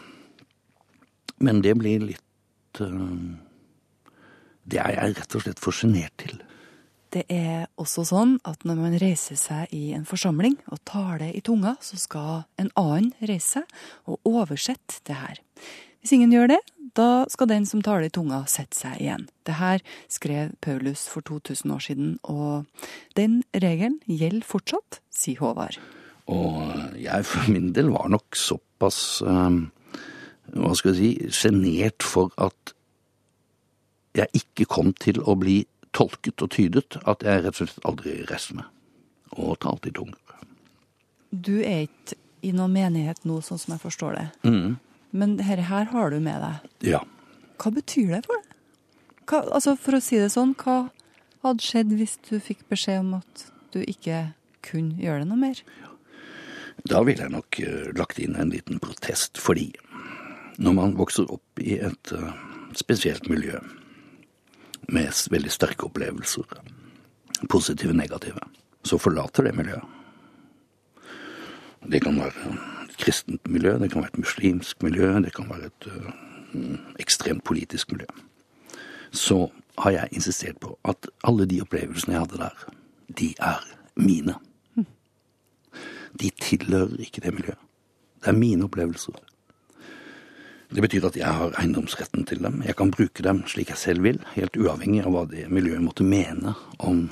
Men 1.42 1.60
det 1.60 1.74
blir 1.74 2.04
litt 2.06 2.80
eh, 2.80 3.36
Det 4.62 4.78
er 4.78 4.94
jeg 4.94 5.16
rett 5.18 5.36
og 5.36 5.44
slett 5.44 5.60
for 5.60 5.74
sjenert 5.74 6.14
til. 6.22 6.38
Det 7.12 7.26
er 7.28 7.66
også 7.76 8.06
sånn 8.08 8.38
at 8.48 8.62
når 8.64 8.78
man 8.78 8.94
reiser 8.96 9.36
seg 9.36 9.72
i 9.76 9.90
en 9.92 10.06
forsamling 10.08 10.54
og 10.72 10.80
taler 10.88 11.34
i 11.34 11.42
tunga, 11.44 11.74
så 11.84 11.98
skal 12.00 12.46
en 12.62 12.70
annen 12.78 13.10
reise 13.20 13.58
seg 13.58 14.08
og 14.08 14.22
oversette 14.24 15.02
det 15.04 15.18
her. 15.18 15.42
Hvis 16.02 16.16
ingen 16.16 16.32
gjør 16.34 16.50
det, 16.50 16.60
da 16.98 17.24
skal 17.30 17.48
den 17.48 17.64
som 17.68 17.82
taler 17.84 18.08
i 18.08 18.12
tunga, 18.12 18.42
sette 18.50 18.76
seg 18.76 18.98
igjen. 19.00 19.28
Det 19.46 19.56
her 19.60 19.82
skrev 20.12 20.52
Paulus 20.64 21.06
for 21.08 21.24
2000 21.24 21.72
år 21.72 21.84
siden, 21.86 22.16
og 22.26 22.66
den 23.16 23.40
regelen 23.54 24.00
gjelder 24.10 24.44
fortsatt, 24.46 24.98
sier 25.14 25.40
Håvard. 25.40 25.78
Og 26.32 26.98
jeg 27.00 27.26
for 27.26 27.48
min 27.50 27.70
del 27.76 27.90
var 27.94 28.10
nok 28.12 28.36
såpass 28.38 29.22
eh, 29.26 29.58
hva 30.52 30.74
skal 30.76 30.98
jeg 30.98 31.00
si 31.00 31.32
sjenert 31.42 32.04
for 32.06 32.34
at 32.40 32.74
jeg 34.18 34.42
ikke 34.42 34.68
kom 34.68 34.92
til 35.00 35.22
å 35.24 35.36
bli 35.40 35.62
tolket 35.96 36.42
og 36.44 36.52
tydet, 36.52 36.98
at 37.08 37.24
jeg 37.24 37.44
rett 37.44 37.56
og 37.56 37.68
slett 37.68 37.88
aldri 37.88 38.18
reiste 38.28 38.58
meg 38.58 38.68
og 39.32 39.56
talte 39.64 39.88
i 39.88 39.94
tunger. 39.96 40.18
Du 41.32 41.62
er 41.64 41.86
ikke 41.86 42.18
i 42.44 42.50
noen 42.52 42.74
menighet 42.74 43.22
nå, 43.24 43.38
sånn 43.40 43.60
som 43.60 43.72
jeg 43.76 43.80
forstår 43.86 44.18
det. 44.18 44.26
Mm. 44.44 44.74
Men 45.12 45.36
dette 45.36 45.68
her 45.68 45.90
har 45.92 46.10
du 46.12 46.18
med 46.24 46.40
deg. 46.40 46.72
Ja. 46.94 47.02
Hva 47.60 47.72
betyr 47.76 48.16
det 48.16 48.24
for 48.26 48.40
deg? 48.40 48.58
Hva, 49.28 49.44
altså 49.54 49.76
For 49.78 49.96
å 49.96 50.02
si 50.02 50.18
det 50.18 50.32
sånn, 50.34 50.56
hva 50.58 50.90
hadde 51.44 51.64
skjedd 51.64 51.94
hvis 51.98 52.18
du 52.28 52.36
fikk 52.42 52.64
beskjed 52.72 53.02
om 53.04 53.16
at 53.20 53.46
du 53.74 53.82
ikke 53.82 54.32
kunne 54.64 54.98
gjøre 55.00 55.22
det 55.22 55.30
noe 55.30 55.40
mer? 55.40 55.62
Da 56.88 57.02
ville 57.06 57.26
jeg 57.26 57.34
nok 57.34 57.60
eh, 57.62 57.90
lagt 57.98 58.18
inn 58.22 58.36
en 58.40 58.50
liten 58.50 58.80
protest, 58.82 59.38
fordi 59.38 59.70
når 60.62 60.76
man 60.76 60.96
vokser 60.98 61.28
opp 61.32 61.62
i 61.62 61.76
et 61.82 62.12
eh, 62.16 62.32
spesielt 62.78 63.28
miljø 63.30 63.60
med 64.92 65.12
veldig 65.30 65.52
sterke 65.52 65.86
opplevelser, 65.86 66.48
positive 67.52 67.94
og 67.94 68.00
negative, 68.00 68.42
så 68.84 68.98
forlater 68.98 69.46
det 69.46 69.54
miljøet. 69.58 69.84
Det 71.90 72.00
kan 72.02 72.18
være 72.18 72.56
kristent 73.02 73.48
miljø, 73.50 73.74
det 73.78 73.90
kan 73.92 74.04
være 74.04 74.12
et 74.14 74.22
muslimsk 74.22 74.82
miljø, 74.82 75.10
det 75.24 75.34
kan 75.34 75.50
være 75.50 75.70
et 75.70 75.88
eh, 75.90 76.78
ekstremt 77.02 77.44
politisk 77.44 77.92
miljø. 77.92 78.06
Så 79.10 79.48
har 79.78 79.90
jeg 79.90 80.08
insistert 80.12 80.60
på 80.60 80.76
at 80.88 81.08
alle 81.24 81.46
de 81.48 81.60
opplevelsene 81.64 82.14
jeg 82.14 82.24
hadde 82.24 82.40
der, 82.44 82.64
de 83.18 83.34
er 83.40 83.60
mine. 83.96 84.38
De 86.20 86.30
tilhører 86.42 87.00
ikke 87.00 87.20
det 87.24 87.34
miljøet. 87.34 87.60
Det 88.22 88.30
er 88.30 88.38
mine 88.38 88.64
opplevelser. 88.64 89.16
Det 90.72 90.80
betyr 90.80 91.06
at 91.08 91.16
jeg 91.16 91.28
har 91.28 91.56
eiendomsretten 91.60 92.24
til 92.24 92.40
dem. 92.44 92.62
Jeg 92.64 92.76
kan 92.76 92.90
bruke 92.90 93.24
dem 93.24 93.42
slik 93.46 93.68
jeg 93.68 93.80
selv 93.80 94.04
vil, 94.06 94.20
helt 94.36 94.56
uavhengig 94.56 95.02
av 95.04 95.12
hva 95.12 95.24
det 95.28 95.48
miljøet 95.52 95.84
måtte 95.84 96.06
mene 96.06 96.54
om 96.78 97.08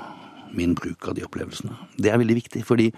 min 0.56 0.72
bruk 0.74 1.08
av 1.08 1.18
de 1.18 1.26
opplevelsene. 1.26 1.76
Det 2.00 2.12
er 2.12 2.20
veldig 2.20 2.36
viktig, 2.38 2.62
fordi 2.64 2.88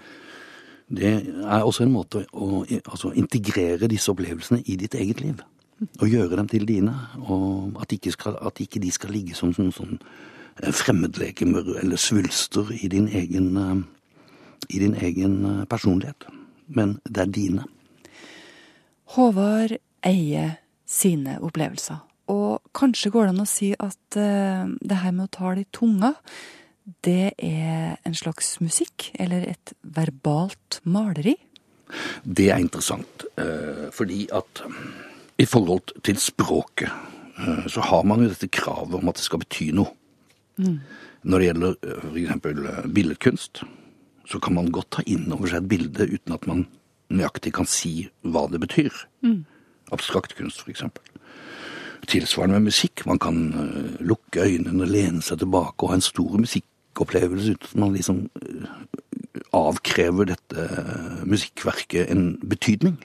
det 0.87 1.13
er 1.43 1.63
også 1.63 1.85
en 1.85 1.93
måte 1.93 2.25
å 2.33 2.63
altså, 2.65 3.13
integrere 3.15 3.89
disse 3.91 4.11
opplevelsene 4.11 4.63
i 4.65 4.75
ditt 4.79 4.95
eget 4.99 5.21
liv. 5.23 5.41
Og 5.99 6.07
gjøre 6.07 6.37
dem 6.37 6.47
til 6.47 6.67
dine, 6.67 6.93
og 7.27 7.79
at 7.81 7.91
ikke, 7.91 8.11
skal, 8.13 8.37
at 8.45 8.59
ikke 8.61 8.79
de 8.79 8.91
skal 8.93 9.11
ligge 9.11 9.35
som 9.35 9.51
sånn, 9.55 9.71
sånn 9.73 9.97
eh, 10.61 10.71
fremmedlegemer 10.71 11.73
eller 11.81 11.99
svulster 11.99 12.69
i 12.77 12.87
din 12.91 13.09
egen, 13.11 13.49
eh, 13.57 13.81
i 14.69 14.79
din 14.79 14.95
egen 14.95 15.37
eh, 15.49 15.65
personlighet. 15.67 16.27
Men 16.67 16.97
det 17.09 17.25
er 17.25 17.33
dine. 17.35 17.67
Håvard 19.17 19.75
eier 20.05 20.57
sine 20.87 21.39
opplevelser. 21.43 21.99
Og 22.31 22.61
kanskje 22.75 23.11
går 23.11 23.27
det 23.27 23.33
an 23.33 23.43
å 23.43 23.49
si 23.49 23.73
at 23.75 24.15
det 24.15 24.99
her 25.01 25.11
med 25.11 25.25
å 25.25 25.33
tale 25.33 25.65
i 25.65 25.71
tunga, 25.75 26.13
det 27.05 27.33
er 27.37 27.97
en 28.05 28.15
slags 28.15 28.57
musikk, 28.61 29.11
eller 29.19 29.47
et 29.53 29.73
verbalt 29.83 30.81
maleri. 30.83 31.35
Det 32.23 32.49
er 32.51 32.59
interessant, 32.59 33.25
eh, 33.37 33.89
fordi 33.91 34.27
at 34.33 34.63
i 35.37 35.45
forhold 35.45 35.93
til 36.03 36.17
språket 36.17 36.89
eh, 36.89 37.67
så 37.67 37.81
har 37.81 38.03
man 38.03 38.23
jo 38.23 38.31
dette 38.31 38.49
kravet 38.51 38.99
om 38.99 39.09
at 39.09 39.19
det 39.19 39.27
skal 39.27 39.43
bety 39.43 39.71
noe. 39.75 39.93
Mm. 40.57 40.79
Når 41.23 41.39
det 41.39 41.47
gjelder 41.47 41.75
f.eks. 42.01 42.45
eh, 42.45 42.91
billedkunst, 42.93 43.63
så 44.25 44.39
kan 44.39 44.55
man 44.55 44.71
godt 44.71 44.91
ta 44.97 45.03
inn 45.07 45.31
over 45.31 45.49
seg 45.49 45.63
et 45.63 45.71
bilde 45.71 46.07
uten 46.07 46.35
at 46.35 46.47
man 46.47 46.65
nøyaktig 47.13 47.53
kan 47.55 47.67
si 47.69 48.07
hva 48.25 48.47
det 48.51 48.61
betyr. 48.63 48.93
Mm. 49.25 49.43
Abstrakt 49.93 50.35
kunst, 50.37 50.65
eksempel. 50.67 51.03
Tilsvarende 52.09 52.59
med 52.59 52.71
musikk. 52.71 53.05
Man 53.07 53.19
kan 53.21 53.39
eh, 53.53 54.03
lukke 54.03 54.47
øynene, 54.47 54.89
lene 54.89 55.23
seg 55.23 55.43
tilbake 55.43 55.83
og 55.83 55.93
ha 55.93 55.99
en 55.99 56.05
stor 56.05 56.37
musikkopplevelse 56.93 57.51
uten 57.53 57.67
at 57.67 57.75
man 57.79 57.93
liksom 57.93 58.29
eh, 58.41 58.67
avkrever 59.53 60.25
dette 60.25 60.57
eh, 60.57 61.25
musikkverket 61.25 62.09
en 62.11 62.39
betydning. 62.41 62.97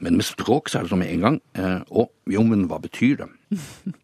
Men 0.00 0.16
med 0.16 0.24
språk 0.24 0.68
så 0.68 0.78
er 0.78 0.82
det 0.82 0.90
som 0.90 0.98
med 0.98 1.12
en 1.12 1.20
gang. 1.20 1.40
eh, 1.54 1.82
Å, 1.90 2.08
jo, 2.26 2.42
men 2.42 2.68
hva 2.68 2.80
betyr 2.80 3.16
det? 3.20 3.28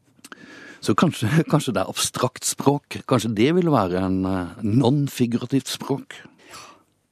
Så 0.86 0.94
kanskje, 0.94 1.26
kanskje 1.50 1.72
det 1.74 1.80
er 1.82 1.88
abstrakt 1.88 2.44
språk. 2.44 3.00
Kanskje 3.08 3.32
det 3.34 3.48
vil 3.56 3.70
være 3.72 3.98
en 4.06 4.20
non-figurativt 4.62 5.66
språk. 5.66 6.14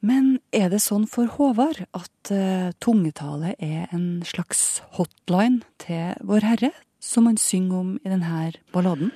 Men 0.05 0.39
er 0.53 0.69
det 0.71 0.83
sånn 0.85 1.09
for 1.11 1.27
Håvard 1.27 1.81
at 1.97 2.31
uh, 2.31 2.71
tungetale 2.79 3.57
er 3.59 3.89
en 3.91 4.23
slags 4.23 4.85
hotline 4.95 5.65
til 5.83 6.13
Vår 6.23 6.47
Herre, 6.47 6.71
som 7.03 7.27
han 7.27 7.41
synger 7.41 7.81
om 7.81 7.91
i 8.05 8.13
denne 8.13 8.53
balladen? 8.71 9.11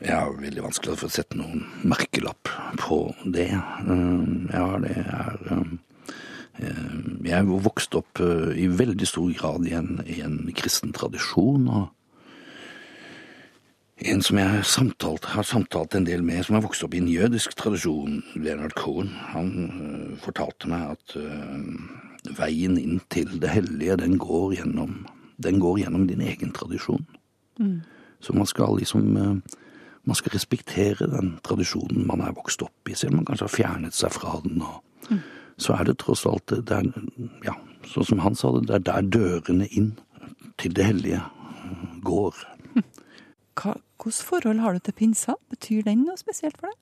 Jeg 0.00 0.16
har 0.16 0.32
veldig 0.40 0.62
vanskelig 0.64 0.96
for 0.96 1.10
å 1.10 1.12
sette 1.12 1.36
noen 1.36 1.66
merkelapp 1.84 2.48
på 2.80 3.02
det. 3.28 3.52
Um, 3.84 4.48
Ja, 4.52 4.78
det 4.80 4.96
er 4.96 5.36
um, 5.52 5.78
um, 6.58 7.20
Jeg 7.26 7.36
er 7.36 7.50
vokst 7.68 7.94
opp 7.98 8.20
uh, 8.24 8.50
i 8.56 8.66
veldig 8.66 9.06
stor 9.06 9.28
grad 9.36 9.68
i 9.68 9.74
en, 9.76 10.00
i 10.06 10.22
en 10.24 10.38
kristen 10.56 10.94
tradisjon. 10.96 11.68
og 11.68 11.88
en 14.00 14.22
som 14.24 14.38
jeg 14.40 14.64
samtalt, 14.64 15.26
har 15.34 15.44
samtalt 15.44 15.94
en 15.94 16.06
del 16.06 16.22
med, 16.24 16.40
som 16.44 16.56
har 16.56 16.64
vokst 16.64 16.86
opp 16.86 16.94
i 16.96 17.02
en 17.02 17.08
jødisk 17.12 17.52
tradisjon, 17.52 18.22
Leonard 18.34 18.72
Cohen, 18.72 19.12
han 19.34 19.50
uh, 19.68 20.18
fortalte 20.24 20.70
meg 20.72 20.96
at 20.96 21.16
uh, 21.20 22.32
veien 22.40 22.78
inn 22.80 23.02
til 23.12 23.36
det 23.42 23.52
hellige, 23.52 24.00
den 24.00 24.16
går 24.18 24.56
gjennom, 24.56 25.02
den 25.36 25.60
går 25.60 25.82
gjennom 25.84 26.08
din 26.08 26.24
egen 26.24 26.56
tradisjon. 26.56 27.04
Mm. 27.60 27.82
Så 28.20 28.32
man 28.36 28.46
skal 28.46 28.76
liksom 28.76 29.16
eh, 29.16 29.58
Man 30.08 30.16
skal 30.16 30.32
respektere 30.34 31.08
den 31.10 31.34
tradisjonen 31.44 32.06
man 32.08 32.22
er 32.24 32.36
vokst 32.36 32.62
opp 32.64 32.88
i, 32.88 32.96
selv 32.96 33.14
om 33.14 33.20
man 33.20 33.28
kanskje 33.28 33.48
har 33.48 33.56
fjernet 33.56 33.96
seg 33.96 34.14
fra 34.16 34.38
den. 34.44 34.62
Og, 34.64 35.18
Så 35.60 35.74
er 35.76 35.84
det 35.84 35.98
tross 36.00 36.24
alt 36.24 36.48
det 36.48 36.72
er, 36.72 36.86
ja, 37.44 37.52
sånn 37.84 38.06
som 38.08 38.22
han 38.24 38.34
sa 38.38 38.54
det, 38.54 38.62
det 38.70 38.78
er 38.78 38.86
der 38.86 39.10
dørene 39.12 39.66
inn 39.68 39.90
til 40.56 40.72
det 40.72 40.86
hellige 40.88 41.20
går. 42.06 42.38
Hva, 43.60 43.74
Hvilket 44.00 44.24
forhold 44.24 44.62
har 44.64 44.72
du 44.72 44.80
til 44.80 44.96
pinsa? 44.96 45.34
Betyr 45.52 45.84
den 45.84 46.06
noe 46.06 46.16
spesielt 46.16 46.56
for 46.56 46.70
deg? 46.70 46.78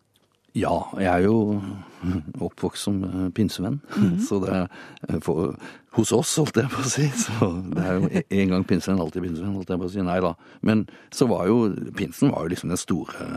Ja, 0.56 0.88
jeg 0.96 1.08
er 1.12 1.26
jo 1.26 1.60
oppvokst 2.46 2.88
som 2.88 3.02
eh, 3.04 3.28
pinsevenn, 3.34 3.80
så 4.26 4.40
det 4.42 4.54
er 4.54 4.64
eh, 5.08 5.18
for, 5.24 5.54
hos 5.98 6.12
oss, 6.14 6.36
holdt 6.40 6.60
jeg 6.60 6.70
på 6.72 6.82
å 6.84 6.88
si. 6.88 7.08
Så 7.24 7.50
det 7.74 7.84
er 7.84 7.98
jo 7.98 8.08
en 8.40 8.54
gang 8.54 8.64
pinsevenn, 8.68 9.00
alltid 9.02 9.24
pinsevenn, 9.24 9.56
holdt 9.58 9.72
jeg 9.72 9.80
på 9.82 9.88
å 9.88 9.92
si. 9.92 10.04
Nei 10.06 10.18
da. 10.22 10.34
Men 10.62 10.86
så 11.14 11.26
var 11.30 11.48
jo 11.50 11.72
pinsen 11.98 12.30
var 12.32 12.46
jo 12.46 12.52
liksom 12.52 12.72
den 12.72 12.80
store, 12.80 13.28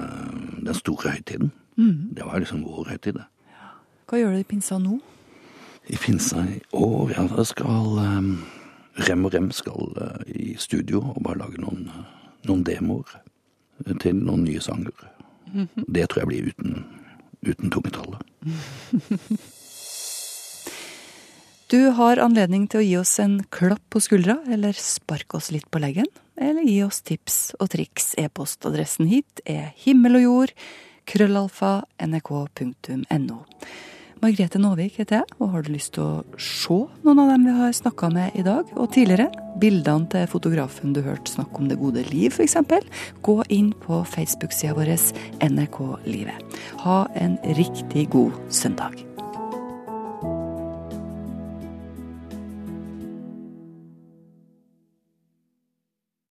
den 0.62 0.78
store 0.78 1.16
høytiden. 1.16 1.52
Mhm. 1.80 2.12
Det 2.18 2.28
var 2.28 2.44
liksom 2.44 2.66
vår 2.68 2.92
høytid, 2.94 3.18
det. 3.18 3.28
Hva 4.12 4.20
gjør 4.20 4.36
du 4.36 4.42
i 4.42 4.48
pinsa 4.48 4.78
nå? 4.82 5.00
I 5.90 5.98
pinsa 5.98 6.44
i 6.46 6.60
år, 6.78 7.14
ja, 7.16 7.26
da 7.32 7.44
skal 7.48 7.98
um, 7.98 8.34
Rem 9.08 9.26
og 9.26 9.34
Rem 9.34 9.50
skal 9.56 9.96
uh, 9.98 10.20
i 10.28 10.54
studio 10.60 11.02
og 11.16 11.22
bare 11.26 11.40
lage 11.42 11.62
noen, 11.64 11.88
noen 12.46 12.66
demoer 12.68 13.16
til 14.04 14.20
noen 14.20 14.44
nye 14.46 14.62
sanger. 14.62 15.08
Mhm. 15.52 15.88
Det 15.88 16.10
tror 16.10 16.22
jeg 16.22 16.30
blir 16.30 16.52
uten, 16.52 16.84
uten 17.46 17.74
tungetallet. 17.74 18.22
Du 21.72 21.86
har 21.96 22.20
anledning 22.20 22.66
til 22.68 22.82
å 22.82 22.84
gi 22.84 22.96
oss 23.00 23.14
en 23.24 23.38
klapp 23.48 23.80
på 23.96 24.02
skuldra, 24.04 24.42
eller 24.52 24.76
sparke 24.76 25.38
oss 25.38 25.54
litt 25.56 25.70
på 25.72 25.80
leggen. 25.80 26.10
Eller 26.36 26.68
gi 26.68 26.82
oss 26.84 27.00
tips 27.08 27.38
og 27.64 27.70
triks. 27.72 28.10
E-postadressen 28.20 29.08
hit 29.08 29.40
er 29.48 29.70
himmel 29.80 30.20
og 30.20 30.26
jord, 30.26 30.54
krøllalfa, 31.08 31.86
nrk.no. 32.04 33.38
Margrethe 34.22 34.60
Nåvik 34.62 35.00
heter 35.02 35.22
jeg, 35.22 35.36
og 35.42 35.50
har 35.50 35.64
du 35.66 35.72
lyst 35.74 35.96
til 35.96 36.04
å 36.06 36.38
se 36.38 36.76
noen 37.02 37.24
av 37.24 37.32
dem 37.32 37.48
vi 37.48 37.56
har 37.58 37.74
snakka 37.74 38.12
med 38.14 38.38
i 38.38 38.44
dag 38.46 38.70
og 38.78 38.92
tidligere, 38.94 39.32
bildene 39.62 40.06
til 40.14 40.28
fotografen 40.30 40.94
du 40.94 41.02
hørte 41.02 41.34
snakke 41.34 41.58
om 41.58 41.72
det 41.72 41.80
gode 41.82 42.06
liv 42.12 42.30
f.eks., 42.30 42.60
gå 43.26 43.38
inn 43.50 43.72
på 43.82 44.04
Facebook-sida 44.14 44.78
vår 44.78 44.94
NRK 45.50 45.80
Livet. 46.06 46.60
Ha 46.86 47.06
en 47.18 47.40
riktig 47.58 48.12
god 48.14 48.38
søndag. 48.54 49.11